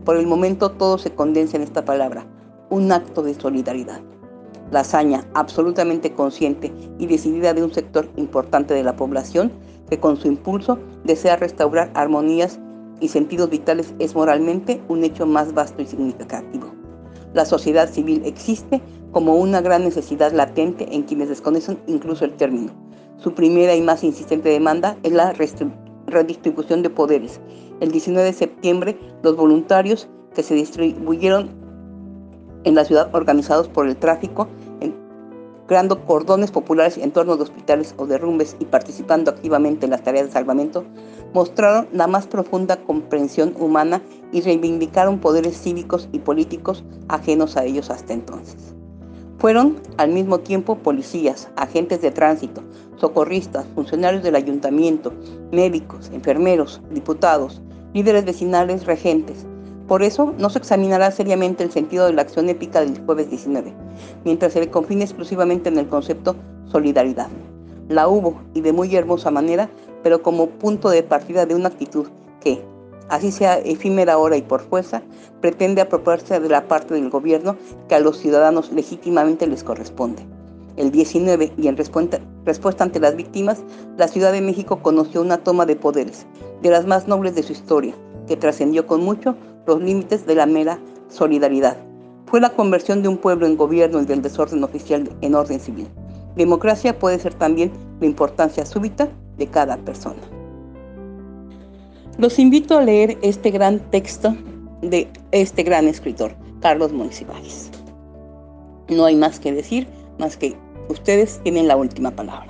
[0.07, 2.27] por el momento todo se condensa en esta palabra,
[2.71, 4.01] un acto de solidaridad.
[4.71, 9.51] La hazaña absolutamente consciente y decidida de un sector importante de la población
[9.89, 12.61] que con su impulso desea restaurar armonías
[13.01, 16.73] y sentidos vitales es moralmente un hecho más vasto y significativo.
[17.35, 18.81] La sociedad civil existe
[19.13, 22.73] como una gran necesidad latente en quienes desconocen incluso el término.
[23.19, 25.33] Su primera y más insistente demanda es la
[26.07, 27.41] redistribución de poderes.
[27.81, 31.51] El 19 de septiembre, los voluntarios que se distribuyeron
[32.65, 34.49] en la ciudad organizados por el tráfico
[35.71, 40.27] creando cordones populares en torno de hospitales o derrumbes y participando activamente en las tareas
[40.27, 40.85] de salvamento,
[41.33, 44.03] mostraron la más profunda comprensión humana
[44.33, 48.75] y reivindicaron poderes cívicos y políticos ajenos a ellos hasta entonces.
[49.39, 52.65] Fueron al mismo tiempo policías, agentes de tránsito,
[52.97, 55.13] socorristas, funcionarios del ayuntamiento,
[55.53, 57.63] médicos, enfermeros, diputados,
[57.95, 59.47] líderes vecinales, regentes,
[59.91, 63.75] por eso no se examinará seriamente el sentido de la acción épica del jueves 19,
[64.25, 66.37] mientras se le confine exclusivamente en el concepto
[66.71, 67.27] solidaridad.
[67.89, 69.69] La hubo, y de muy hermosa manera,
[70.05, 72.07] pero como punto de partida de una actitud
[72.41, 72.63] que,
[73.09, 75.03] así sea efímera ahora y por fuerza,
[75.41, 77.57] pretende apropiarse de la parte del gobierno
[77.89, 80.25] que a los ciudadanos legítimamente les corresponde.
[80.77, 83.65] El 19 y en respuesta, respuesta ante las víctimas,
[83.97, 86.27] la Ciudad de México conoció una toma de poderes,
[86.63, 87.93] de las más nobles de su historia,
[88.29, 89.35] que trascendió con mucho
[89.67, 91.77] los límites de la mera solidaridad.
[92.27, 95.89] Fue la conversión de un pueblo en gobierno y del desorden oficial en orden civil.
[96.37, 100.21] Democracia puede ser también la importancia súbita de cada persona.
[102.19, 104.37] Los invito a leer este gran texto
[104.83, 107.71] de este gran escritor, Carlos Monsiváis.
[108.89, 109.87] No hay más que decir,
[110.19, 110.57] más que
[110.89, 112.49] ustedes tienen la última palabra.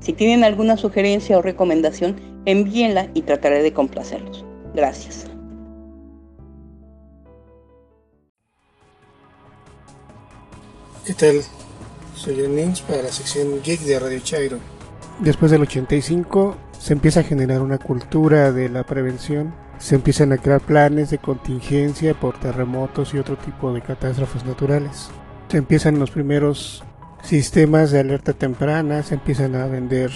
[0.00, 4.44] Si tienen alguna sugerencia o recomendación, envíenla y trataré de complacerlos.
[4.74, 5.33] Gracias.
[11.04, 11.42] ¿Qué tal?
[12.14, 14.56] Soy Nins para la sección Geek de Radio Chairo.
[15.20, 20.38] Después del 85 se empieza a generar una cultura de la prevención, se empiezan a
[20.38, 25.10] crear planes de contingencia por terremotos y otro tipo de catástrofes naturales.
[25.48, 26.82] Se empiezan los primeros
[27.22, 30.10] sistemas de alerta temprana, se empiezan a vender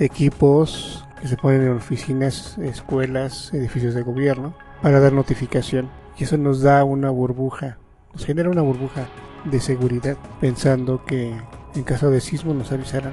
[0.00, 5.88] equipos que se ponen en oficinas, escuelas, edificios de gobierno para dar notificación.
[6.18, 7.78] Y eso nos da una burbuja,
[8.12, 9.06] nos genera una burbuja
[9.50, 11.36] de seguridad, pensando que
[11.74, 13.12] en caso de sismo nos avisarán.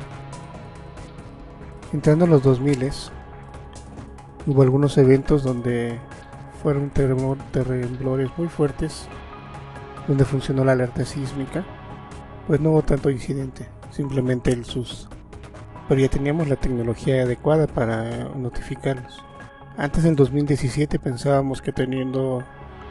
[1.91, 2.89] Entrando en los 2000
[4.47, 5.99] hubo algunos eventos donde
[6.61, 9.07] fueron temblores muy fuertes,
[10.07, 11.63] donde funcionó la alerta sísmica,
[12.47, 15.07] pues no hubo tanto incidente, simplemente el SUS.
[15.87, 19.23] Pero ya teníamos la tecnología adecuada para notificarnos.
[19.77, 22.43] Antes del 2017 pensábamos que teniendo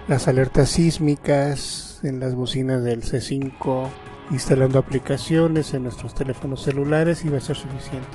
[0.09, 3.88] las alertas sísmicas, en las bocinas del C5,
[4.30, 8.09] instalando aplicaciones en nuestros teléfonos celulares y va a ser suficiente.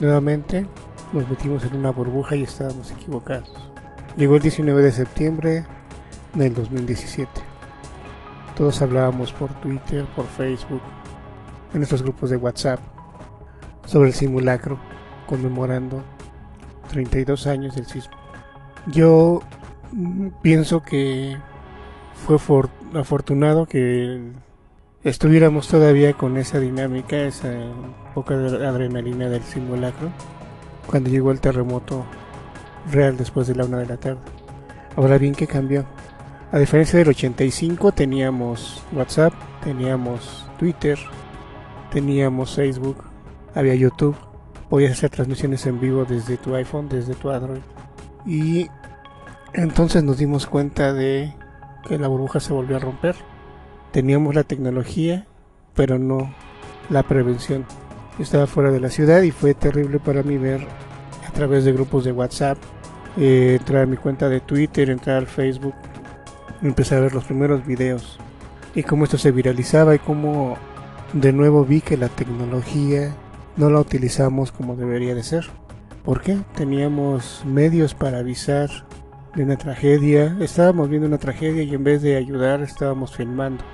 [0.00, 0.66] Nuevamente
[1.12, 3.52] nos metimos en una burbuja y estábamos equivocados.
[4.16, 5.64] Llegó el 19 de septiembre
[6.34, 7.30] del 2017.
[8.56, 10.82] Todos hablábamos por Twitter, por Facebook,
[11.72, 12.78] en nuestros grupos de WhatsApp,
[13.86, 14.78] sobre el simulacro,
[15.26, 16.02] conmemorando
[16.90, 18.14] 32 años del sismo.
[18.86, 19.40] Yo
[19.92, 21.36] mm, pienso que
[22.14, 22.38] fue
[22.94, 24.32] afortunado que
[25.02, 27.52] estuviéramos todavía con esa dinámica, esa
[28.14, 30.10] poca adrenalina del simulacro,
[30.86, 32.04] cuando llegó el terremoto
[32.90, 34.20] real después de la una de la tarde.
[34.96, 35.84] Ahora bien, ¿qué cambió?
[36.52, 40.98] A diferencia del 85 teníamos WhatsApp, teníamos Twitter,
[41.92, 43.04] teníamos Facebook,
[43.54, 44.16] había YouTube,
[44.70, 47.60] podías hacer transmisiones en vivo desde tu iPhone, desde tu Android.
[48.24, 48.68] Y
[49.52, 51.34] entonces nos dimos cuenta de
[51.84, 53.14] que la burbuja se volvió a romper.
[53.92, 55.26] Teníamos la tecnología,
[55.74, 56.34] pero no
[56.90, 57.64] la prevención.
[58.18, 60.66] estaba fuera de la ciudad y fue terrible para mí ver
[61.26, 62.58] a través de grupos de WhatsApp,
[63.16, 65.74] eh, entrar a mi cuenta de Twitter, entrar al Facebook,
[66.62, 68.18] empezar a ver los primeros videos
[68.74, 70.56] y cómo esto se viralizaba y cómo
[71.12, 73.14] de nuevo vi que la tecnología
[73.56, 75.46] no la utilizamos como debería de ser.
[76.04, 76.38] ¿Por qué?
[76.54, 78.70] Teníamos medios para avisar
[79.34, 80.36] de una tragedia.
[80.40, 83.64] Estábamos viendo una tragedia y en vez de ayudar estábamos filmando.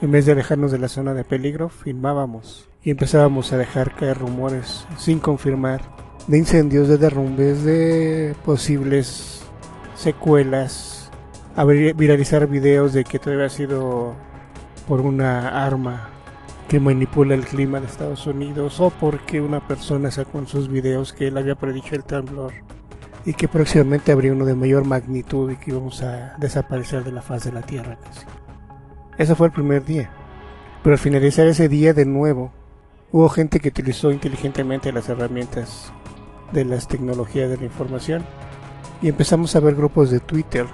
[0.00, 4.18] En vez de alejarnos de la zona de peligro, filmábamos y empezábamos a dejar caer
[4.18, 5.82] rumores sin confirmar
[6.26, 9.42] de incendios, de derrumbes, de posibles
[9.94, 11.10] secuelas,
[11.54, 14.14] a viralizar videos de que todo había sido
[14.88, 16.08] por una arma
[16.68, 21.12] que manipula el clima de Estados Unidos o porque una persona sacó en sus videos
[21.12, 22.52] que él había predicho el temblor
[23.24, 27.22] y que próximamente habría uno de mayor magnitud y que íbamos a desaparecer de la
[27.22, 28.26] faz de la Tierra casi.
[29.18, 30.10] Ese fue el primer día.
[30.82, 32.52] Pero al finalizar ese día de nuevo,
[33.12, 35.92] hubo gente que utilizó inteligentemente las herramientas
[36.52, 38.24] de las tecnologías de la información
[39.02, 40.66] y empezamos a ver grupos de Twitter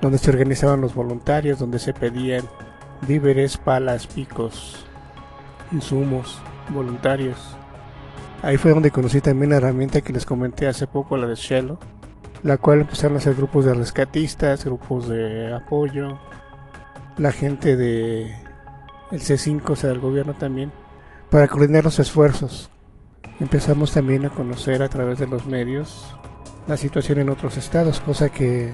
[0.00, 2.44] donde se organizaban los voluntarios, donde se pedían
[3.06, 4.86] víveres, palas, picos,
[5.72, 6.40] insumos,
[6.70, 7.56] voluntarios.
[8.42, 11.78] Ahí fue donde conocí también la herramienta que les comenté hace poco, la de Shello,
[12.42, 16.18] la cual empezaron a hacer grupos de rescatistas, grupos de apoyo,
[17.18, 18.34] la gente de
[19.10, 20.72] el C5, o sea, del gobierno también,
[21.28, 22.70] para coordinar los esfuerzos.
[23.40, 26.16] Empezamos también a conocer a través de los medios
[26.66, 28.72] la situación en otros estados, cosa que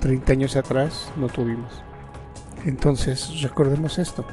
[0.00, 1.82] 30 años atrás no tuvimos.
[2.66, 4.26] Entonces, recordemos esto.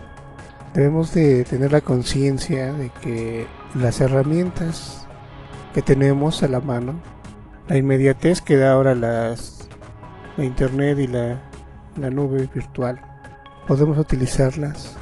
[0.73, 3.45] Debemos de tener la conciencia de que
[3.75, 5.07] las herramientas
[5.73, 6.95] que tenemos a la mano,
[7.67, 9.69] la inmediatez que da ahora las,
[10.35, 11.41] la internet y la,
[11.95, 12.99] la nube virtual,
[13.67, 14.97] podemos utilizarlas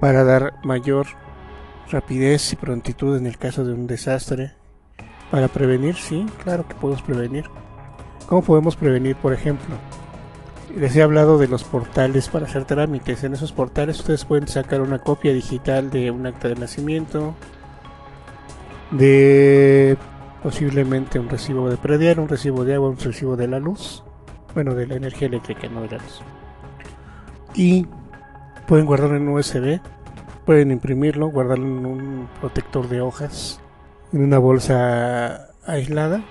[0.00, 1.06] para dar mayor
[1.90, 4.52] rapidez y prontitud en el caso de un desastre.
[5.30, 7.44] Para prevenir, sí, claro que podemos prevenir.
[8.26, 9.76] ¿Cómo podemos prevenir, por ejemplo?
[10.76, 13.24] Les he hablado de los portales para hacer trámites.
[13.24, 17.34] En esos portales ustedes pueden sacar una copia digital de un acta de nacimiento,
[18.90, 19.98] de
[20.42, 24.02] posiblemente un recibo de predial, un recibo de agua, un recibo de la luz,
[24.54, 26.22] bueno, de la energía eléctrica, no de la luz.
[27.54, 27.86] Y
[28.66, 29.78] pueden guardarlo en USB,
[30.46, 33.60] pueden imprimirlo, guardarlo en un protector de hojas,
[34.12, 36.22] en una bolsa aislada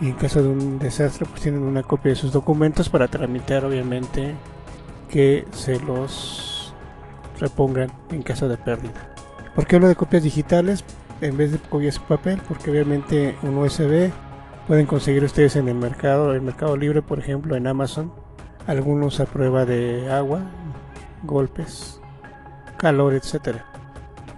[0.00, 3.64] y en caso de un desastre pues tienen una copia de sus documentos para tramitar
[3.64, 4.34] obviamente
[5.10, 6.74] que se los
[7.38, 9.14] repongan en caso de pérdida.
[9.54, 10.84] ¿Por qué hablo de copias digitales
[11.20, 12.40] en vez de copias en papel?
[12.48, 14.10] Porque obviamente un USB
[14.66, 18.12] pueden conseguir ustedes en el mercado, el mercado libre por ejemplo en Amazon,
[18.66, 20.42] algunos a prueba de agua,
[21.24, 22.00] golpes,
[22.78, 23.66] calor, etcétera.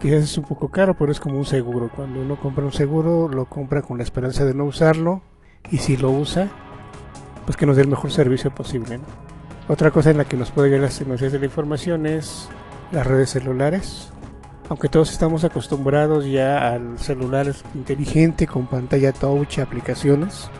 [0.00, 1.88] Quizás es un poco caro, pero es como un seguro.
[1.94, 5.22] Cuando uno compra un seguro, lo compra con la esperanza de no usarlo
[5.70, 6.48] y si lo usa,
[7.44, 9.00] pues que nos dé el mejor servicio posible.
[9.68, 12.48] Otra cosa en la que nos puede ayudar las tecnologías de la información es
[12.90, 14.10] las redes celulares.
[14.68, 20.50] Aunque todos estamos acostumbrados ya al celular inteligente con pantalla touch, aplicaciones,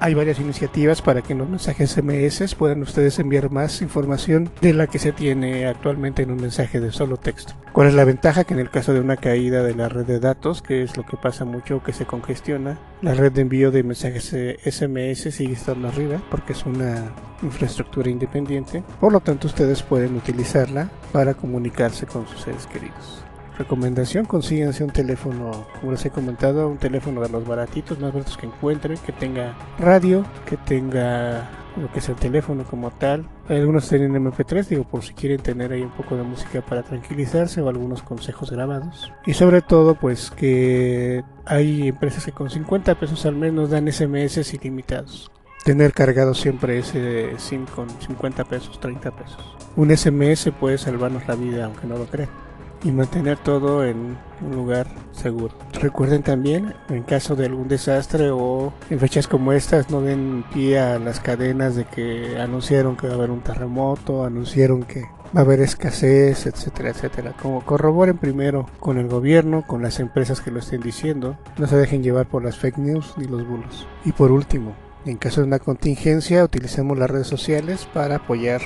[0.00, 4.72] hay varias iniciativas para que en los mensajes SMS puedan ustedes enviar más información de
[4.72, 7.54] la que se tiene actualmente en un mensaje de solo texto.
[7.72, 8.44] ¿Cuál es la ventaja?
[8.44, 11.04] Que en el caso de una caída de la red de datos, que es lo
[11.04, 14.34] que pasa mucho, que se congestiona, la red de envío de mensajes
[14.64, 18.82] SMS sigue estando arriba porque es una infraestructura independiente.
[19.00, 23.19] Por lo tanto, ustedes pueden utilizarla para comunicarse con sus seres queridos
[23.60, 28.36] recomendación, consíganse un teléfono, como les he comentado, un teléfono de los baratitos, más baratos
[28.36, 33.28] que encuentren, que tenga radio, que tenga lo que es el teléfono como tal.
[33.48, 37.60] Algunos tienen MP3, digo, por si quieren tener ahí un poco de música para tranquilizarse
[37.60, 39.12] o algunos consejos grabados.
[39.26, 43.90] Y sobre todo, pues que hay empresas que con 50 pesos al mes nos dan
[43.90, 45.30] SMS ilimitados.
[45.64, 49.56] Tener cargado siempre ese SIM con 50 pesos, 30 pesos.
[49.76, 52.49] Un SMS puede salvarnos la vida, aunque no lo crean
[52.82, 55.54] y mantener todo en un lugar seguro.
[55.80, 60.78] Recuerden también, en caso de algún desastre o en fechas como estas, no den pie
[60.78, 65.02] a las cadenas de que anunciaron que va a haber un terremoto, anunciaron que
[65.36, 67.34] va a haber escasez, etcétera, etcétera.
[67.40, 71.76] Como corroboren primero con el gobierno, con las empresas que lo estén diciendo, no se
[71.76, 73.86] dejen llevar por las fake news ni los bulos.
[74.04, 74.74] Y por último,
[75.06, 78.60] en caso de una contingencia, utilicemos las redes sociales para apoyar.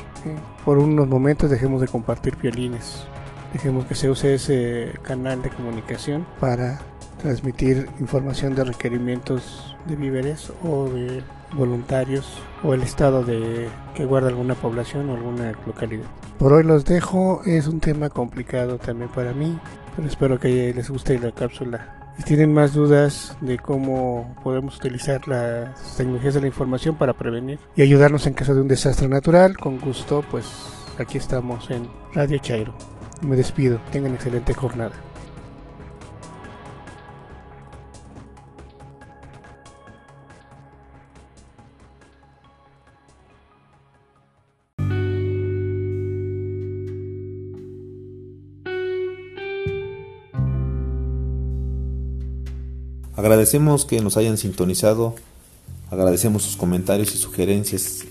[0.65, 3.07] Por unos momentos dejemos de compartir violines.
[3.55, 6.81] Dejemos que se use ese canal de comunicación para
[7.23, 14.29] transmitir información de requerimientos de víveres o de voluntarios o el estado de que guarda
[14.29, 16.05] alguna población o alguna localidad.
[16.37, 19.57] Por hoy los dejo, es un tema complicado también para mí,
[19.95, 22.11] pero espero que les guste la cápsula.
[22.19, 27.61] Si tienen más dudas de cómo podemos utilizar las tecnologías de la información para prevenir
[27.77, 30.45] y ayudarnos en caso de un desastre natural, con gusto, pues
[30.99, 32.94] aquí estamos en Radio Chairo.
[33.25, 33.81] Me despido.
[33.91, 34.93] Tengan excelente jornada.
[53.17, 55.15] Agradecemos que nos hayan sintonizado,
[55.91, 58.05] agradecemos sus comentarios y sugerencias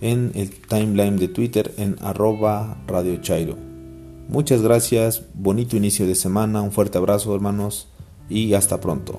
[0.00, 3.69] en el timeline de Twitter en arroba Radio Chairo.
[4.30, 7.88] Muchas gracias, bonito inicio de semana, un fuerte abrazo hermanos
[8.28, 9.18] y hasta pronto.